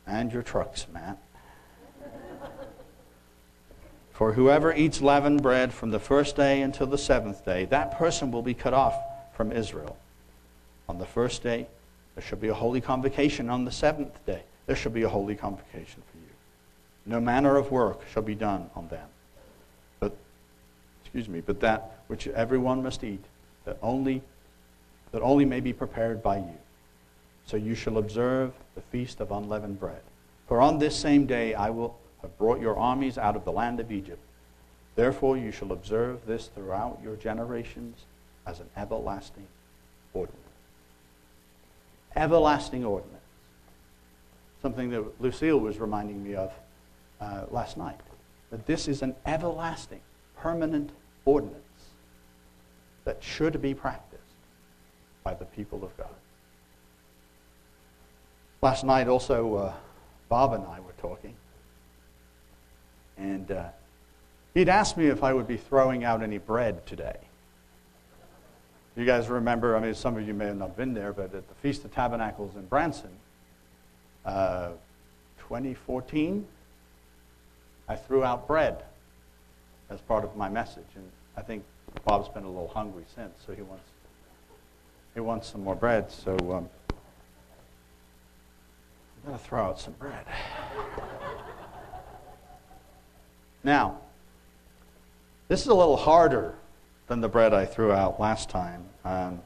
[0.06, 1.18] and your trucks, Matt.
[4.12, 8.30] For whoever eats leavened bread from the first day until the seventh day, that person
[8.30, 8.96] will be cut off
[9.36, 9.98] from Israel.
[10.88, 11.66] On the first day,
[12.16, 13.50] there shall be a holy convocation.
[13.50, 16.24] On the seventh day, there shall be a holy convocation for you.
[17.06, 19.08] No manner of work shall be done on them.
[20.00, 20.16] But,
[21.04, 23.24] excuse me, but that which everyone must eat,
[23.66, 24.22] that only,
[25.12, 26.58] that only may be prepared by you.
[27.46, 30.02] So you shall observe the feast of unleavened bread.
[30.48, 33.80] For on this same day I will have brought your armies out of the land
[33.80, 34.22] of Egypt.
[34.96, 38.06] Therefore you shall observe this throughout your generations
[38.46, 39.48] as an everlasting
[40.14, 40.43] ordinance.
[42.16, 43.14] Everlasting ordinance.
[44.62, 46.52] Something that Lucille was reminding me of
[47.20, 48.00] uh, last night.
[48.52, 50.02] That this is an everlasting,
[50.38, 50.92] permanent
[51.26, 51.58] ordinance
[53.06, 54.22] that should be practiced
[55.24, 56.08] by the people of God.
[58.62, 59.74] Last night, also, uh,
[60.30, 61.36] Bob and I were talking.
[63.18, 63.66] And uh,
[64.54, 67.18] he'd asked me if I would be throwing out any bread today.
[68.96, 71.48] You guys remember, I mean, some of you may have not been there, but at
[71.48, 73.10] the Feast of Tabernacles in Branson,
[74.24, 74.70] uh,
[75.40, 76.46] 2014,
[77.90, 78.84] I threw out bread
[79.90, 80.86] as part of my message.
[80.96, 81.64] And I think
[82.06, 83.84] Bob's been a little hungry since, so he wants,
[85.16, 86.12] he wants some more bread.
[86.12, 86.70] So um,
[89.18, 90.26] I'm going to throw out some bread.
[93.64, 93.98] now,
[95.48, 96.54] this is a little harder
[97.14, 98.84] than the bread I threw out last time.
[99.06, 99.40] Um,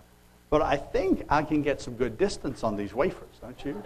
[0.49, 3.84] but I think I can get some good distance on these wafers, don't you?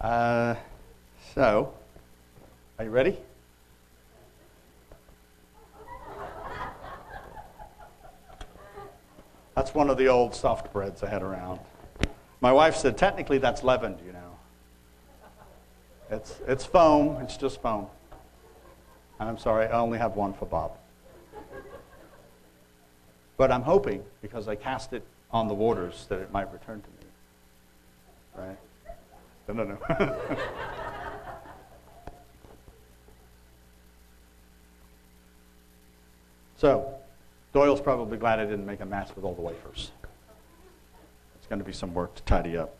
[0.00, 0.54] Uh,
[1.34, 1.74] so,
[2.78, 3.18] are you ready?
[9.56, 11.58] That's one of the old soft breads I had around.
[12.40, 14.38] My wife said, technically that's leavened, you know.
[16.08, 17.88] It's, it's foam, it's just foam.
[19.18, 20.78] And I'm sorry, I only have one for Bob.
[23.42, 25.02] But I'm hoping, because I cast it
[25.32, 28.46] on the waters, that it might return to me.
[28.46, 28.56] Right?
[29.48, 29.76] No, no, no.
[36.56, 36.94] so,
[37.52, 39.90] Doyle's probably glad I didn't make a mess with all the wafers
[41.34, 42.76] It's going to be some work to tidy up.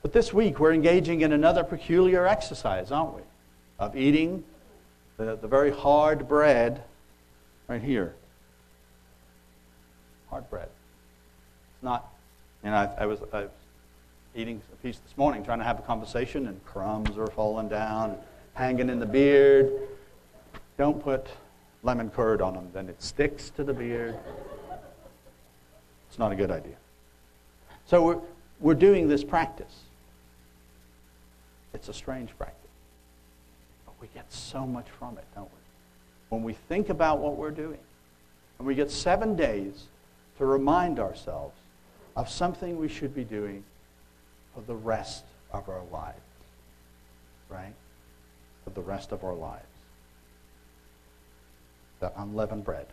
[0.00, 3.22] But this week, we're engaging in another peculiar exercise, aren't we?
[3.78, 4.42] Of eating
[5.18, 6.82] the, the very hard bread
[7.68, 8.14] right here.
[10.30, 10.68] Hard bread.
[11.74, 12.12] It's not,
[12.64, 13.50] you know, I, I, was, I was
[14.34, 18.16] eating a piece this morning, trying to have a conversation, and crumbs are falling down,
[18.54, 19.70] hanging in the beard.
[20.78, 21.26] Don't put
[21.82, 24.18] lemon curd on them, then it sticks to the beard.
[26.08, 26.76] It's not a good idea.
[27.86, 28.18] So we're,
[28.60, 29.82] we're doing this practice.
[31.72, 32.70] It's a strange practice.
[33.84, 35.65] But we get so much from it, don't we?
[36.28, 37.78] When we think about what we're doing,
[38.58, 39.84] and we get seven days
[40.38, 41.56] to remind ourselves
[42.16, 43.62] of something we should be doing
[44.54, 46.18] for the rest of our lives.
[47.48, 47.74] Right?
[48.64, 49.64] For the rest of our lives.
[52.00, 52.86] The unleavened bread.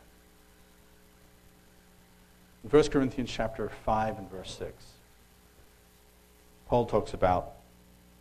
[2.63, 4.73] In 1 Corinthians chapter 5 and verse 6,
[6.67, 7.53] Paul talks about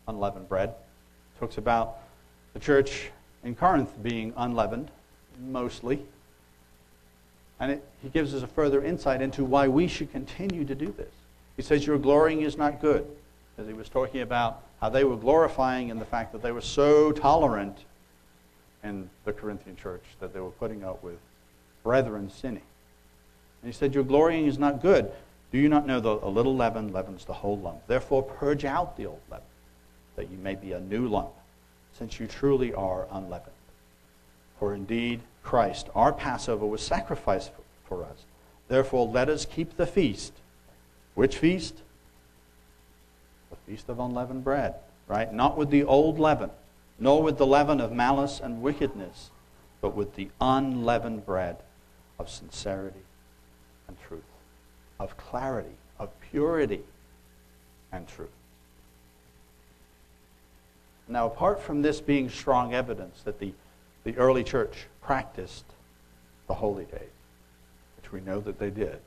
[0.09, 0.75] unleavened bread.
[1.39, 1.99] Talks about
[2.55, 3.11] the church
[3.45, 4.91] in Corinth being unleavened
[5.39, 6.03] mostly.
[7.61, 10.93] And it, he gives us a further insight into why we should continue to do
[10.97, 11.13] this.
[11.57, 13.07] He says, Your glorying is not good.
[13.59, 16.61] As he was talking about how they were glorifying in the fact that they were
[16.61, 17.79] so tolerant
[18.83, 21.19] in the Corinthian church that they were putting up with
[21.85, 22.63] brethren sinning.
[23.63, 25.11] And he said, Your glorying is not good.
[25.53, 27.87] Do you not know that a little leaven leavens the whole lump?
[27.87, 29.47] Therefore, purge out the old leaven,
[30.17, 31.31] that you may be a new lump,
[31.97, 33.53] since you truly are unleavened.
[34.63, 37.51] For indeed, Christ, our Passover, was sacrificed
[37.89, 38.27] for us.
[38.69, 40.35] Therefore, let us keep the feast.
[41.17, 41.83] Which feast?
[43.51, 44.77] The feast of unleavened bread,
[45.09, 45.33] right?
[45.33, 46.53] Not with the old leaven,
[47.01, 49.31] nor with the leaven of malice and wickedness,
[49.81, 51.57] but with the unleavened bread
[52.21, 53.03] of sincerity
[53.89, 54.23] and truth,
[55.01, 56.83] of clarity, of purity
[57.91, 58.29] and truth.
[61.09, 63.55] Now, apart from this being strong evidence that the,
[64.05, 65.65] the early church practiced
[66.49, 67.11] the holy days,
[67.97, 68.99] which we know that they did,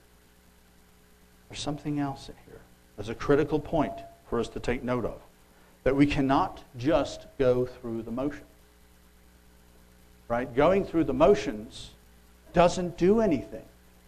[1.50, 2.62] there's something else in here.
[2.98, 3.94] There's a critical point
[4.30, 5.20] for us to take note of
[5.84, 8.44] that we cannot just go through the motions.
[10.28, 10.54] Right?
[10.56, 11.92] Going through the motions
[12.54, 13.66] doesn't do anything.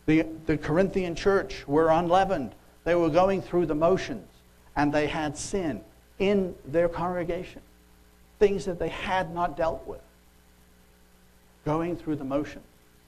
[0.08, 2.54] The, the Corinthian church were unleavened.
[2.86, 4.28] They were going through the motions,
[4.76, 5.82] and they had sin
[6.18, 7.62] in their congregation,
[8.40, 10.02] things that they had not dealt with.
[11.68, 12.64] Going through the motions,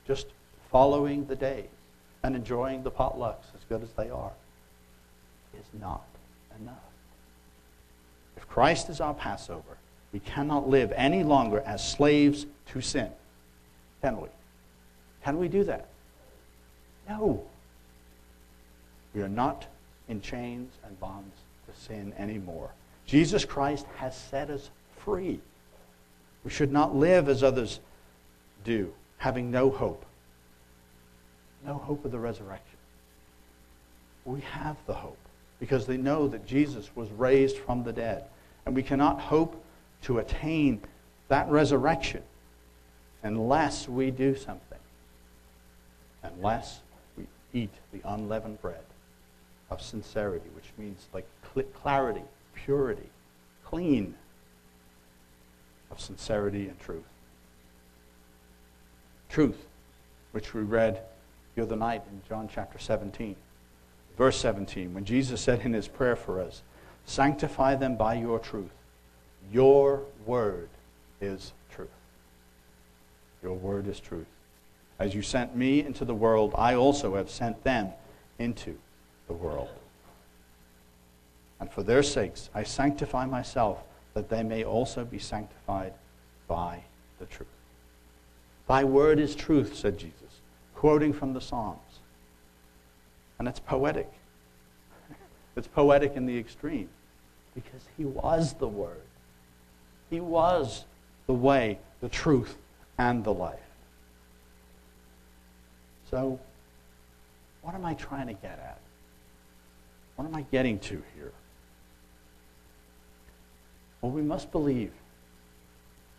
[0.05, 0.27] just
[0.69, 1.69] following the days
[2.23, 4.33] and enjoying the potlucks as good as they are,
[5.57, 6.03] is not
[6.59, 6.75] enough.
[8.35, 9.77] If Christ is our Passover,
[10.11, 13.07] we cannot live any longer as slaves to sin.
[14.01, 14.27] Can we?
[15.23, 15.87] Can we do that?
[17.07, 17.41] No.
[19.15, 19.67] We are not
[20.09, 21.33] in chains and bonds
[21.65, 22.71] to sin anymore.
[23.05, 25.39] Jesus Christ has set us free.
[26.43, 27.79] We should not live as others
[28.63, 30.05] do, having no hope.
[31.65, 32.77] No hope of the resurrection.
[34.25, 35.17] We have the hope
[35.59, 38.23] because they know that Jesus was raised from the dead.
[38.65, 39.61] And we cannot hope
[40.03, 40.81] to attain
[41.27, 42.23] that resurrection
[43.23, 44.77] unless we do something.
[46.23, 46.81] Unless
[47.17, 48.83] we eat the unleavened bread
[49.69, 51.27] of sincerity, which means like
[51.73, 53.09] clarity, purity,
[53.65, 54.15] clean
[55.91, 57.03] of sincerity and truth.
[59.29, 59.65] Truth,
[60.31, 61.01] which we read
[61.55, 63.35] the other night in John chapter 17,
[64.17, 66.63] verse 17, when Jesus said in his prayer for us,
[67.05, 68.71] Sanctify them by your truth.
[69.51, 70.69] Your word
[71.21, 71.89] is truth.
[73.41, 74.27] Your word is truth.
[74.99, 77.89] As you sent me into the world, I also have sent them
[78.37, 78.77] into
[79.27, 79.69] the world.
[81.59, 83.79] And for their sakes, I sanctify myself,
[84.13, 85.93] that they may also be sanctified
[86.47, 86.83] by
[87.19, 87.47] the truth.
[88.69, 90.41] Thy word is truth, said Jesus,
[90.75, 91.99] quoting from the Psalms.
[93.39, 94.09] And it's poetic.
[95.55, 96.87] It's poetic in the extreme
[97.55, 99.01] because he was the Word.
[100.09, 100.85] He was
[101.25, 102.55] the way, the truth,
[102.97, 103.59] and the life.
[106.11, 106.39] So,
[107.63, 108.79] what am I trying to get at?
[110.15, 111.33] What am I getting to here?
[114.01, 114.93] Well, we must believe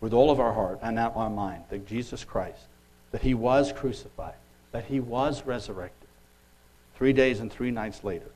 [0.01, 2.65] with all of our heart and our mind that Jesus Christ,
[3.11, 4.33] that he was crucified,
[4.71, 6.09] that he was resurrected
[6.95, 8.31] three days and three nights later,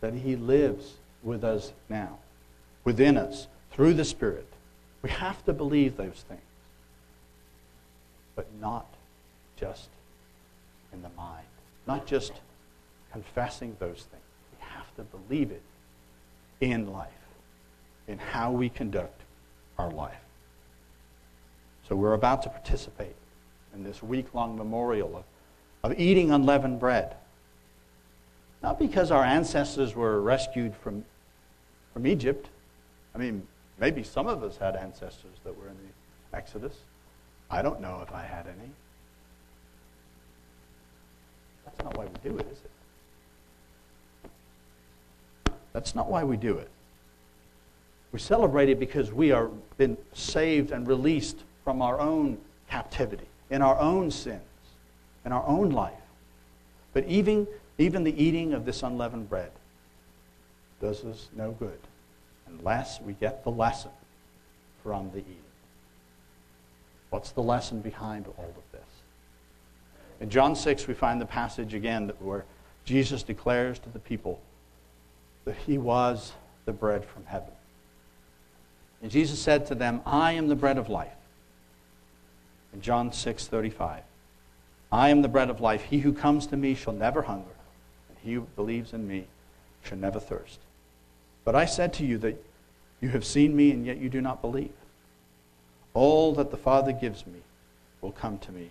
[0.00, 2.18] that he lives with us now,
[2.84, 4.46] within us, through the Spirit.
[5.02, 6.40] We have to believe those things,
[8.34, 8.86] but not
[9.56, 9.88] just
[10.92, 11.46] in the mind,
[11.86, 12.32] not just
[13.12, 14.22] confessing those things.
[14.52, 15.62] We have to believe it
[16.60, 17.08] in life,
[18.08, 19.20] in how we conduct
[19.78, 20.14] our life.
[21.90, 23.16] So we're about to participate
[23.74, 25.24] in this week long memorial of,
[25.90, 27.16] of eating unleavened bread.
[28.62, 31.04] Not because our ancestors were rescued from,
[31.92, 32.48] from Egypt.
[33.12, 33.44] I mean,
[33.80, 36.76] maybe some of us had ancestors that were in the Exodus.
[37.50, 38.70] I don't know if I had any.
[41.64, 42.58] That's not why we do it, is
[44.24, 44.30] it?
[45.72, 46.70] That's not why we do it.
[48.12, 52.38] We celebrate it because we are been saved and released from our own
[52.68, 54.40] captivity, in our own sins,
[55.24, 55.94] in our own life.
[56.92, 57.46] But even
[57.80, 59.52] even the eating of this unleavened bread
[60.82, 61.78] does us no good
[62.46, 63.90] unless we get the lesson
[64.82, 65.36] from the eating.
[67.08, 68.88] What's the lesson behind all of this?
[70.20, 72.44] In John 6, we find the passage again where
[72.84, 74.40] Jesus declares to the people
[75.46, 76.32] that he was
[76.66, 77.52] the bread from heaven.
[79.00, 81.08] And Jesus said to them, I am the bread of life.
[82.72, 84.02] In John 6:35.
[84.92, 85.84] I am the bread of life.
[85.84, 87.54] He who comes to me shall never hunger,
[88.08, 89.26] and he who believes in me
[89.82, 90.60] shall never thirst.
[91.44, 92.42] But I said to you that
[93.00, 94.74] you have seen me, and yet you do not believe.
[95.94, 97.40] All that the Father gives me
[98.00, 98.70] will come to me,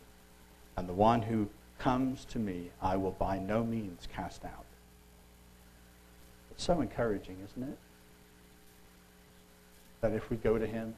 [0.78, 4.66] and the one who comes to me I will by no means cast out.
[6.52, 7.78] It's so encouraging, isn't it?
[10.02, 10.96] That if we go to him,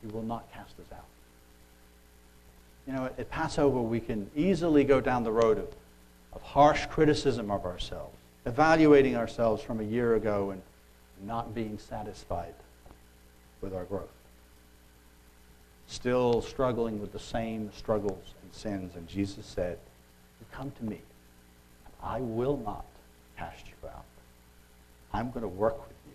[0.00, 1.04] he will not cast us out.
[2.86, 5.68] You know, at Passover, we can easily go down the road of,
[6.32, 10.62] of harsh criticism of ourselves, evaluating ourselves from a year ago and
[11.24, 12.54] not being satisfied
[13.60, 14.08] with our growth.
[15.88, 18.94] Still struggling with the same struggles and sins.
[18.94, 19.78] And Jesus said,
[20.40, 21.00] You come to me,
[21.84, 22.84] and I will not
[23.36, 24.04] cast you out.
[25.12, 26.12] I'm going to work with you.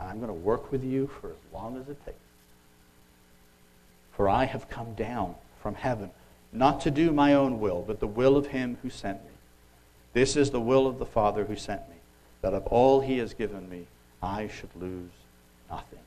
[0.00, 2.18] And I'm going to work with you for as long as it takes.
[4.12, 6.10] For I have come down from heaven,
[6.52, 9.30] not to do my own will, but the will of him who sent me.
[10.12, 11.96] This is the will of the Father who sent me,
[12.42, 13.86] that of all he has given me,
[14.22, 15.10] I should lose
[15.70, 16.00] nothing.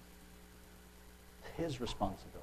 [1.40, 2.42] It's his responsibility.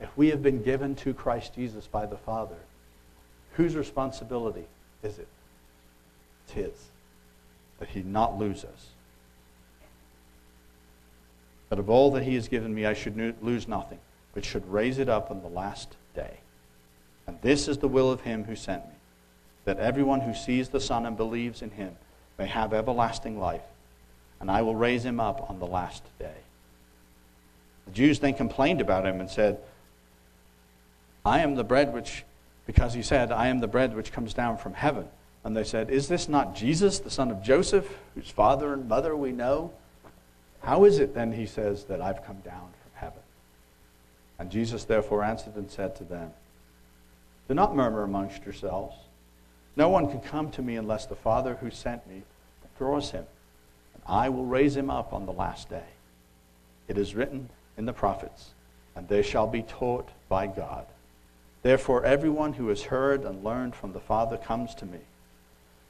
[0.00, 2.56] If we have been given to Christ Jesus by the Father,
[3.52, 4.64] whose responsibility
[5.02, 5.28] is it?
[6.44, 6.88] It's his,
[7.78, 8.88] that he not lose us.
[11.68, 14.00] That of all that he has given me, I should lose nothing,
[14.34, 16.38] but should raise it up on the last day.
[17.26, 18.94] And this is the will of him who sent me,
[19.64, 21.96] that everyone who sees the Son and believes in him
[22.38, 23.62] may have everlasting life,
[24.40, 26.34] and I will raise him up on the last day.
[27.86, 29.58] The Jews then complained about him and said,
[31.24, 32.24] I am the bread which,
[32.66, 35.06] because he said, I am the bread which comes down from heaven.
[35.44, 39.16] And they said, Is this not Jesus, the son of Joseph, whose father and mother
[39.16, 39.72] we know?
[40.62, 43.20] How is it then, he says, that I've come down from heaven?
[44.42, 46.32] And Jesus therefore answered and said to them,
[47.46, 48.96] Do not murmur amongst yourselves.
[49.76, 52.24] No one can come to me unless the Father who sent me
[52.76, 53.24] draws him,
[53.94, 55.84] and I will raise him up on the last day.
[56.88, 58.50] It is written in the prophets,
[58.96, 60.86] and they shall be taught by God.
[61.62, 64.98] Therefore, everyone who has heard and learned from the Father comes to me.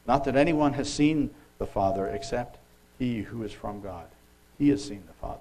[0.06, 2.58] Not that anyone has seen the Father except
[2.98, 4.08] he who is from God.
[4.58, 5.40] He has seen the Father.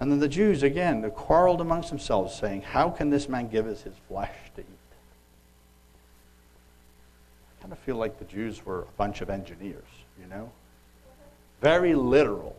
[0.00, 3.66] And then the Jews, again, they quarreled amongst themselves, saying, How can this man give
[3.66, 4.66] us his flesh to eat?
[7.58, 9.84] I kind of feel like the Jews were a bunch of engineers,
[10.18, 10.50] you know?
[11.60, 12.56] Very literal.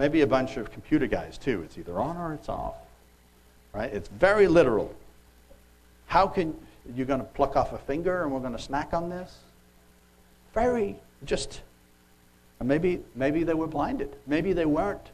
[0.00, 1.62] Maybe a bunch of computer guys, too.
[1.62, 2.74] It's either on or it's off.
[3.72, 3.92] Right?
[3.92, 4.92] It's very literal.
[6.06, 6.54] How can
[6.92, 9.38] you going to pluck off a finger and we're going to snack on this?
[10.52, 11.62] Very just
[12.60, 14.14] maybe maybe they were blinded.
[14.26, 15.10] Maybe they weren't.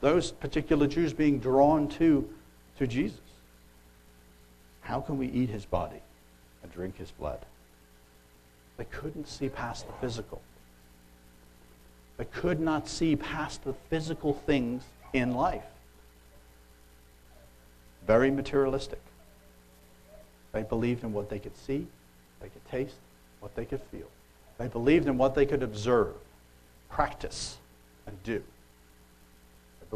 [0.00, 2.28] Those particular Jews being drawn to
[2.78, 3.20] to Jesus.
[4.80, 6.00] How can we eat his body
[6.62, 7.44] and drink his blood?
[8.76, 10.42] They couldn't see past the physical.
[12.18, 15.64] They could not see past the physical things in life.
[18.06, 19.00] Very materialistic.
[20.52, 21.86] They believed in what they could see,
[22.40, 22.94] they could taste,
[23.40, 24.06] what they could feel.
[24.58, 26.14] They believed in what they could observe,
[26.88, 27.58] practice,
[28.06, 28.42] and do.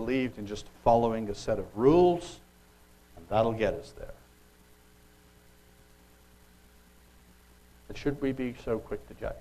[0.01, 2.41] Believed in just following a set of rules,
[3.17, 4.15] and that'll get us there.
[7.87, 9.35] But should we be so quick to judge?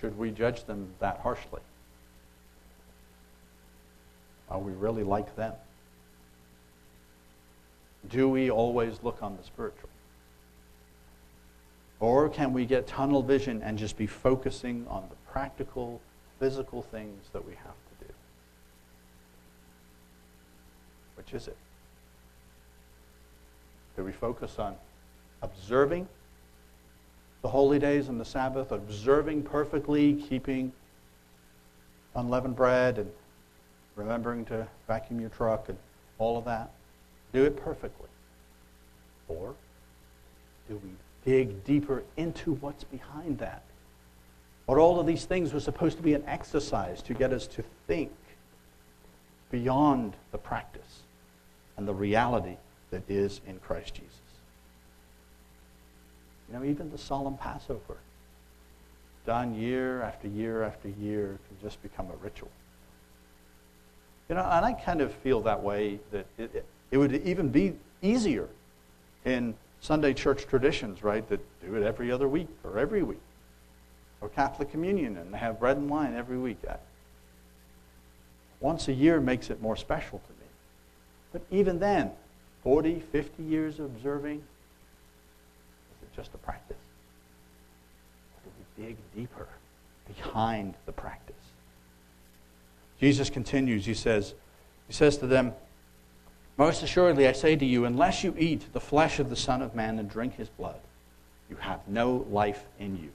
[0.00, 1.60] Should we judge them that harshly?
[4.50, 5.52] Are we really like them?
[8.10, 9.88] Do we always look on the spiritual?
[12.00, 16.00] Or can we get tunnel vision and just be focusing on the practical,
[16.38, 18.12] physical things that we have to do?
[21.16, 21.56] Which is it?
[23.96, 24.76] Do we focus on
[25.42, 26.08] observing
[27.42, 30.72] the holy days and the Sabbath, observing perfectly, keeping
[32.14, 33.10] unleavened bread and
[33.96, 35.78] remembering to vacuum your truck and
[36.18, 36.70] all of that?
[37.32, 38.08] do it perfectly?
[39.28, 39.54] Or
[40.68, 40.90] do we
[41.24, 43.62] dig deeper into what's behind that?
[44.68, 47.64] But all of these things were supposed to be an exercise to get us to
[47.86, 48.12] think
[49.50, 51.04] beyond the practice
[51.78, 52.58] and the reality
[52.90, 54.12] that is in Christ Jesus.
[56.48, 57.96] You know, even the solemn Passover,
[59.24, 62.50] done year after year after year, can just become a ritual.
[64.28, 67.48] You know, and I kind of feel that way that it, it, it would even
[67.48, 68.46] be easier
[69.24, 73.20] in Sunday church traditions, right, that do it every other week or every week.
[74.20, 76.58] Or Catholic communion and they have bread and wine every week.
[78.60, 80.46] Once a year makes it more special to me.
[81.32, 82.10] But even then,
[82.64, 86.76] 40, 50 years of observing, is it just a practice?
[88.34, 89.46] Or do we dig deeper
[90.06, 91.36] behind the practice?
[93.00, 94.34] Jesus continues, he says,
[94.88, 95.52] he says to them,
[96.56, 99.76] most assuredly, I say to you, unless you eat the flesh of the Son of
[99.76, 100.80] Man and drink his blood,
[101.48, 103.10] you have no life in you.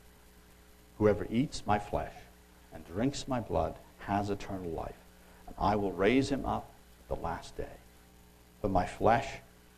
[0.98, 2.14] Whoever eats my flesh
[2.74, 4.98] and drinks my blood has eternal life,
[5.48, 6.70] and I will raise him up
[7.08, 7.78] the last day.
[8.62, 9.28] But my flesh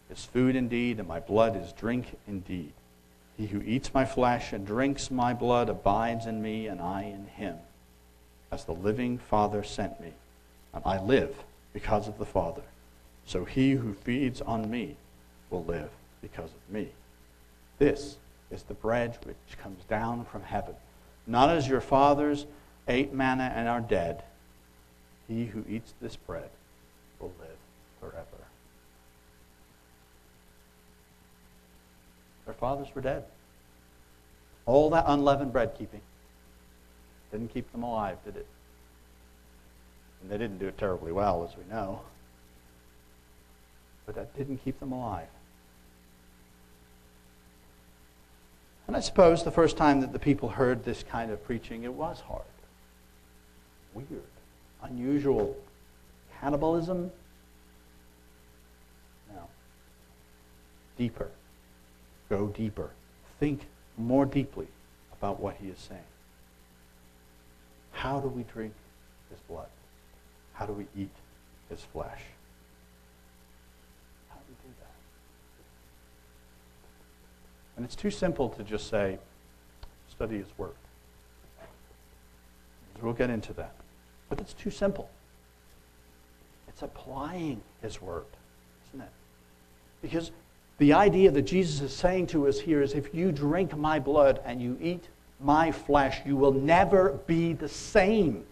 [0.09, 2.73] is food indeed, and my blood is drink indeed.
[3.37, 7.27] He who eats my flesh and drinks my blood abides in me, and I in
[7.27, 7.57] him.
[8.51, 10.13] As the living Father sent me,
[10.73, 11.35] and I live
[11.73, 12.61] because of the Father
[13.25, 14.95] so he who feeds on me
[15.49, 15.89] will live
[16.21, 16.89] because of me.
[17.79, 18.17] This
[18.51, 20.75] is the bread which comes down from heaven,
[21.27, 22.45] not as your fathers
[22.87, 24.23] ate manna and are dead.
[25.27, 26.49] He who eats this bread
[27.19, 27.57] will live
[27.99, 28.25] forever.
[32.45, 33.23] Their fathers were dead.
[34.65, 36.01] All that unleavened bread keeping
[37.31, 38.45] didn't keep them alive, did it?
[40.21, 42.01] And they didn't do it terribly well, as we know
[44.05, 45.27] but that didn't keep them alive.
[48.95, 51.93] And I suppose the first time that the people heard this kind of preaching, it
[51.93, 52.45] was hard.
[53.93, 54.23] Weird.
[54.83, 55.53] Unusual.
[56.39, 57.11] Cannibalism?
[59.33, 59.49] Now,
[60.97, 61.29] Deeper.
[62.29, 62.91] Go deeper.
[63.37, 63.67] Think
[63.97, 64.67] more deeply
[65.11, 65.99] about what he is saying.
[67.91, 68.73] How do we drink
[69.29, 69.67] his blood?
[70.53, 71.11] How do we eat
[71.69, 72.21] his flesh?
[77.75, 79.19] And it's too simple to just say,
[80.09, 80.75] study his word.
[83.01, 83.75] We'll get into that.
[84.29, 85.09] But it's too simple.
[86.67, 88.25] It's applying his word,
[88.89, 89.11] isn't it?
[90.01, 90.31] Because
[90.77, 94.41] the idea that Jesus is saying to us here is if you drink my blood
[94.45, 95.05] and you eat
[95.39, 98.45] my flesh, you will never be the same.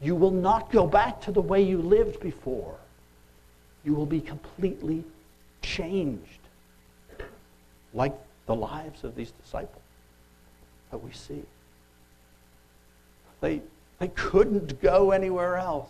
[0.00, 2.76] You will not go back to the way you lived before.
[3.84, 5.04] You will be completely
[5.60, 6.41] changed
[7.94, 8.14] like
[8.46, 9.82] the lives of these disciples
[10.90, 11.42] that we see.
[13.40, 13.60] They,
[13.98, 15.88] they couldn't go anywhere else.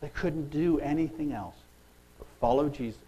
[0.00, 1.56] They couldn't do anything else
[2.18, 3.00] but follow Jesus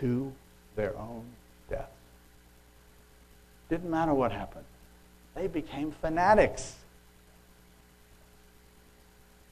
[0.00, 0.32] to
[0.76, 1.24] their own
[1.68, 1.90] death.
[3.68, 4.64] Didn't matter what happened.
[5.34, 6.74] They became fanatics.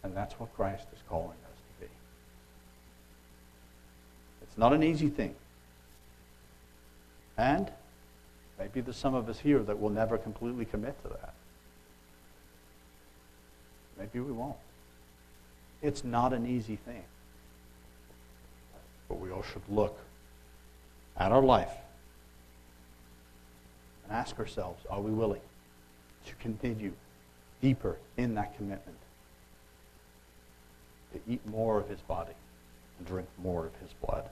[0.03, 1.93] And that's what Christ is calling us to be.
[4.43, 5.35] It's not an easy thing.
[7.41, 7.73] And
[8.59, 11.33] maybe there's some of us here that will never completely commit to that.
[13.99, 14.59] Maybe we won't.
[15.81, 17.03] It's not an easy thing.
[19.09, 19.99] But we all should look
[21.17, 21.73] at our life
[24.05, 25.41] and ask ourselves are we willing
[26.27, 26.93] to continue
[27.63, 28.99] deeper in that commitment?
[31.15, 32.35] To eat more of his body
[32.99, 34.29] and drink more of his blood.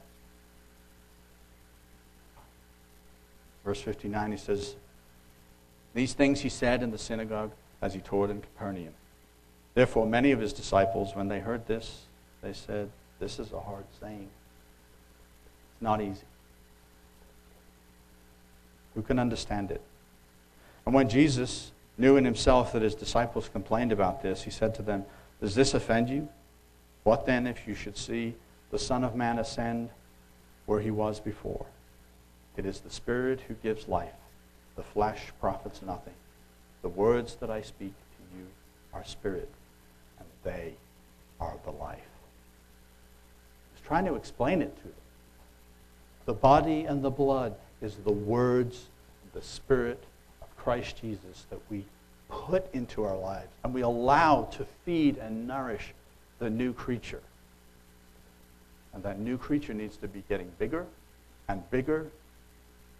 [3.68, 4.76] Verse 59, he says,
[5.92, 7.50] These things he said in the synagogue
[7.82, 8.94] as he taught in Capernaum.
[9.74, 12.06] Therefore, many of his disciples, when they heard this,
[12.40, 12.88] they said,
[13.20, 14.30] This is a hard saying.
[15.74, 16.22] It's not easy.
[18.94, 19.82] Who can understand it?
[20.86, 24.82] And when Jesus knew in himself that his disciples complained about this, he said to
[24.82, 25.04] them,
[25.42, 26.30] Does this offend you?
[27.04, 28.34] What then if you should see
[28.70, 29.90] the Son of Man ascend
[30.64, 31.66] where he was before?
[32.58, 34.12] It is the Spirit who gives life.
[34.74, 36.14] The flesh profits nothing.
[36.82, 38.46] The words that I speak to you
[38.92, 39.48] are spirit,
[40.18, 40.74] and they
[41.40, 42.00] are the life.
[43.72, 44.92] He's trying to explain it to them.
[46.26, 48.86] The body and the blood is the words,
[49.34, 50.02] the Spirit
[50.42, 51.84] of Christ Jesus that we
[52.28, 55.94] put into our lives and we allow to feed and nourish
[56.40, 57.22] the new creature.
[58.92, 60.86] And that new creature needs to be getting bigger
[61.48, 62.10] and bigger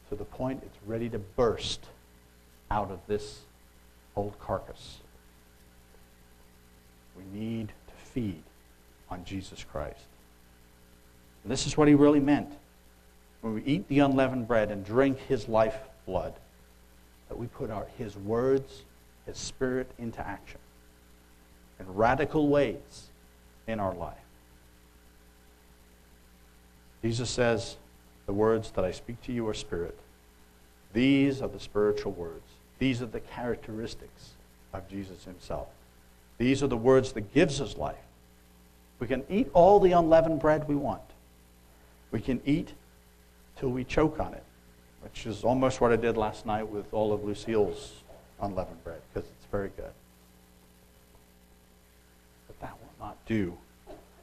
[0.08, 1.86] to the point it's ready to burst
[2.70, 3.40] out of this
[4.16, 4.98] old carcass.
[7.16, 8.42] We need to feed
[9.10, 10.06] on Jesus Christ.
[11.42, 12.52] And this is what he really meant.
[13.40, 16.34] When we eat the unleavened bread and drink his life blood,
[17.28, 18.82] that we put our, his words,
[19.26, 20.58] his spirit into action
[21.78, 23.10] in radical ways
[23.66, 24.16] in our life.
[27.02, 27.76] Jesus says,
[28.28, 29.98] The words that I speak to you are spirit.
[30.92, 32.44] These are the spiritual words.
[32.78, 34.32] These are the characteristics
[34.74, 35.68] of Jesus himself.
[36.36, 37.96] These are the words that gives us life.
[39.00, 41.00] We can eat all the unleavened bread we want.
[42.10, 42.74] We can eat
[43.56, 44.44] till we choke on it,
[45.02, 47.94] which is almost what I did last night with all of Lucille's
[48.42, 49.92] unleavened bread, because it's very good.
[52.46, 53.56] But that will not do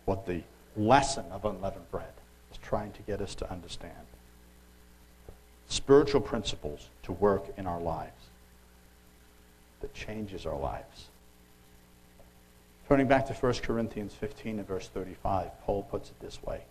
[0.05, 0.43] what the
[0.77, 2.14] lesson of unleavened bread
[2.67, 3.93] trying to get us to understand.
[5.67, 8.29] Spiritual principles to work in our lives
[9.81, 11.09] that changes our lives.
[12.87, 16.61] Turning back to 1 Corinthians 15 and verse 35, Paul puts it this way.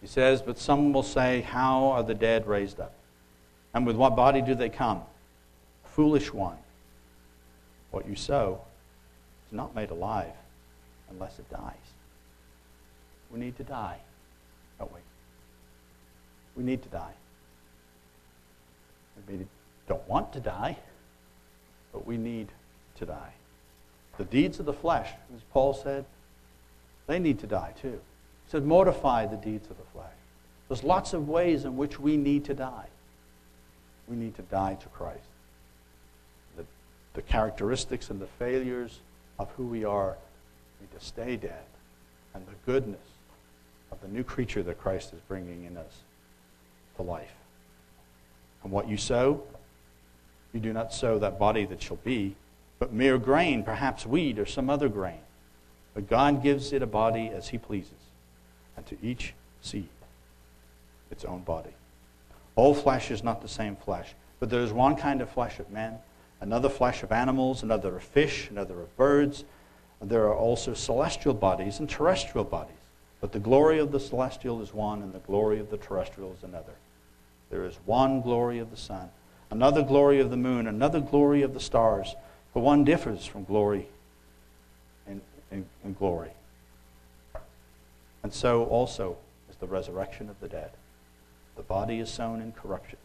[0.00, 2.94] He says, But some will say, How are the dead raised up?
[3.74, 5.02] And with what body do they come?
[5.84, 6.56] Foolish one.
[7.90, 8.60] What you sow
[9.46, 10.32] is not made alive
[11.10, 11.74] unless it dies.
[13.36, 13.98] We need to die,
[14.78, 15.00] don't we?
[16.56, 17.12] We need to die.
[19.28, 19.46] We
[19.86, 20.78] don't want to die,
[21.92, 22.48] but we need
[22.98, 23.34] to die.
[24.16, 26.06] The deeds of the flesh, as Paul said,
[27.06, 28.00] they need to die too.
[28.46, 30.06] He said, mortify the deeds of the flesh.
[30.68, 32.86] There's lots of ways in which we need to die.
[34.08, 35.28] We need to die to Christ.
[36.56, 36.64] The,
[37.12, 39.00] the characteristics and the failures
[39.38, 40.16] of who we are
[40.80, 41.64] need to stay dead.
[42.32, 43.06] And the goodness
[43.90, 46.00] of the new creature that Christ is bringing in us
[46.96, 47.34] to life.
[48.62, 49.42] And what you sow,
[50.52, 52.36] you do not sow that body that shall be,
[52.78, 55.20] but mere grain, perhaps wheat or some other grain.
[55.94, 57.92] But God gives it a body as He pleases,
[58.76, 59.88] and to each seed
[61.10, 61.74] its own body.
[62.54, 65.70] All flesh is not the same flesh, but there is one kind of flesh of
[65.70, 65.98] men,
[66.40, 69.44] another flesh of animals, another of fish, another of birds.
[70.00, 72.75] And there are also celestial bodies and terrestrial bodies.
[73.20, 76.44] But the glory of the celestial is one, and the glory of the terrestrial is
[76.44, 76.74] another.
[77.50, 79.10] There is one glory of the sun,
[79.50, 82.14] another glory of the moon, another glory of the stars
[82.56, 83.86] but one differs from glory
[85.06, 86.30] and, in, in glory.
[88.22, 89.18] And so also
[89.50, 90.70] is the resurrection of the dead.
[91.56, 92.98] The body is sown in corruption.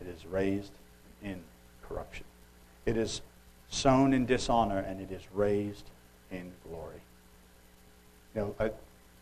[0.00, 0.70] It is raised
[1.24, 1.40] in
[1.88, 2.24] corruption.
[2.86, 3.20] It is
[3.68, 5.90] sown in dishonor and it is raised
[6.30, 7.00] in glory.
[8.34, 8.70] You know, I,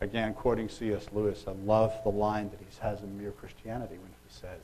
[0.01, 1.07] again, quoting C.S.
[1.11, 4.61] Lewis, I love the line that he has in Mere Christianity when he says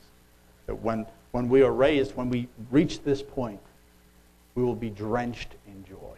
[0.66, 3.60] that when, when we are raised, when we reach this point,
[4.54, 6.16] we will be drenched in joy.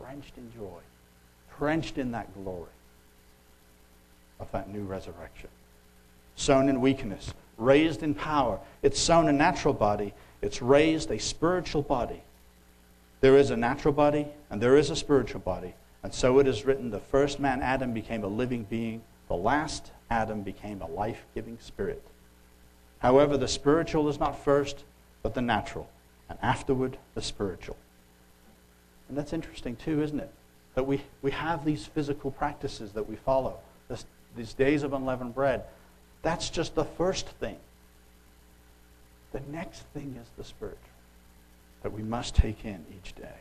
[0.00, 0.80] Drenched in joy.
[1.58, 2.70] Drenched in that glory
[4.40, 5.48] of that new resurrection.
[6.36, 8.58] Sown in weakness, raised in power.
[8.82, 12.22] It's sown a natural body, it's raised a spiritual body.
[13.20, 15.74] There is a natural body and there is a spiritual body.
[16.02, 19.02] And so it is written the first man, Adam, became a living being.
[19.28, 22.02] The last Adam became a life giving spirit.
[23.00, 24.84] However, the spiritual is not first,
[25.22, 25.88] but the natural
[26.28, 27.76] and afterward the spiritual.
[29.08, 30.30] And that's interesting too, isn't it?
[30.74, 34.04] That we, we have these physical practices that we follow, this,
[34.36, 35.64] these days of unleavened bread.
[36.22, 37.56] That's just the first thing.
[39.32, 40.78] The next thing is the spiritual
[41.82, 43.38] that we must take in each day.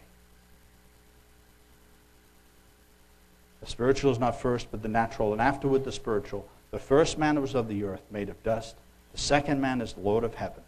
[3.61, 6.47] The spiritual is not first, but the natural, and afterward the spiritual.
[6.71, 8.75] The first man was of the earth, made of dust.
[9.11, 10.63] The second man is the Lord of heaven,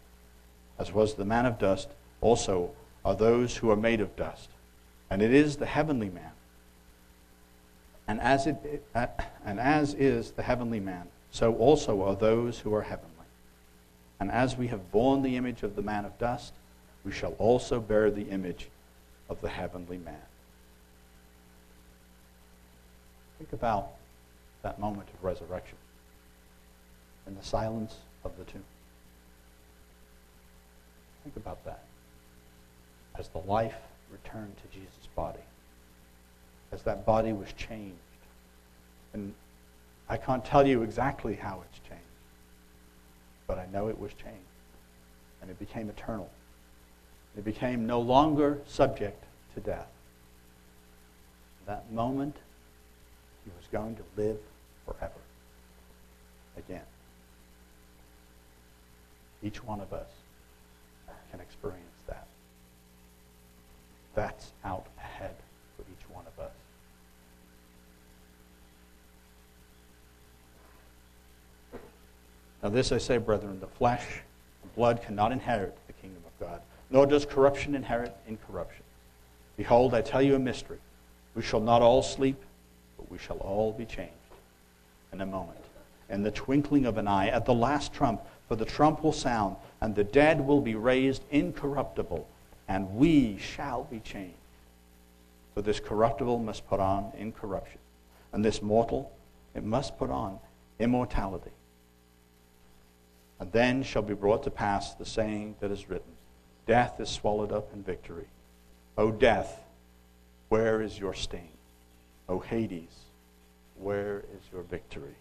[0.78, 1.88] as was the man of dust
[2.20, 2.70] also
[3.04, 4.48] are those who are made of dust,
[5.10, 6.30] and it is the heavenly man.
[8.08, 8.84] And as, it,
[9.44, 13.08] and as is the heavenly man, so also are those who are heavenly.
[14.20, 16.52] And as we have borne the image of the man of dust,
[17.04, 18.68] we shall also bear the image
[19.28, 20.14] of the heavenly man.
[23.42, 23.88] Think about
[24.62, 25.76] that moment of resurrection
[27.26, 28.62] in the silence of the tomb.
[31.24, 31.82] Think about that
[33.18, 33.74] as the life
[34.12, 35.40] returned to Jesus' body,
[36.70, 37.96] as that body was changed.
[39.12, 39.34] And
[40.08, 42.04] I can't tell you exactly how it's changed,
[43.48, 44.38] but I know it was changed.
[45.40, 46.30] And it became eternal.
[47.36, 49.24] It became no longer subject
[49.56, 49.88] to death.
[51.66, 52.36] That moment,
[53.72, 54.38] going to live
[54.86, 55.20] forever.
[56.56, 56.82] Again,
[59.42, 60.10] each one of us
[61.30, 62.26] can experience that.
[64.14, 65.34] That's out ahead
[65.76, 66.52] for each one of us.
[72.62, 74.20] Now, this I say, brethren, the flesh
[74.62, 76.60] and blood cannot inherit the kingdom of God,
[76.90, 78.84] nor does corruption inherit incorruption.
[79.56, 80.78] Behold, I tell you a mystery.
[81.34, 82.40] We shall not all sleep
[83.02, 84.12] but we shall all be changed
[85.12, 85.58] in a moment,
[86.08, 88.20] in the twinkling of an eye, at the last trump.
[88.48, 92.28] For the trump will sound, and the dead will be raised incorruptible,
[92.68, 94.36] and we shall be changed.
[95.54, 97.78] For this corruptible must put on incorruption,
[98.32, 99.10] and this mortal,
[99.54, 100.38] it must put on
[100.78, 101.50] immortality.
[103.40, 106.12] And then shall be brought to pass the saying that is written
[106.66, 108.28] Death is swallowed up in victory.
[108.96, 109.58] O death,
[110.48, 111.48] where is your sting?
[112.28, 113.06] O Hades,
[113.76, 115.14] where is your victory?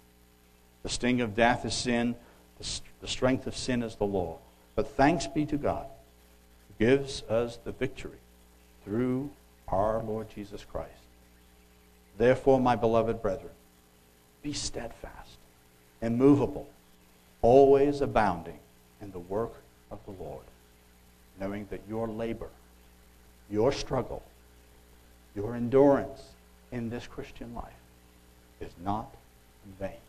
[0.83, 2.15] The sting of death is sin,
[2.57, 4.37] the strength of sin is the law.
[4.75, 5.85] But thanks be to God
[6.67, 8.19] who gives us the victory
[8.85, 9.29] through
[9.67, 10.91] our Lord Jesus Christ.
[12.17, 13.53] Therefore, my beloved brethren,
[14.43, 15.37] be steadfast,
[16.01, 16.67] immovable,
[17.41, 18.59] always abounding
[19.01, 19.53] in the work
[19.91, 20.43] of the Lord,
[21.39, 22.49] knowing that your labor,
[23.49, 24.23] your struggle,
[25.35, 26.21] your endurance
[26.71, 27.73] in this Christian life
[28.59, 29.13] is not
[29.65, 29.99] in vain.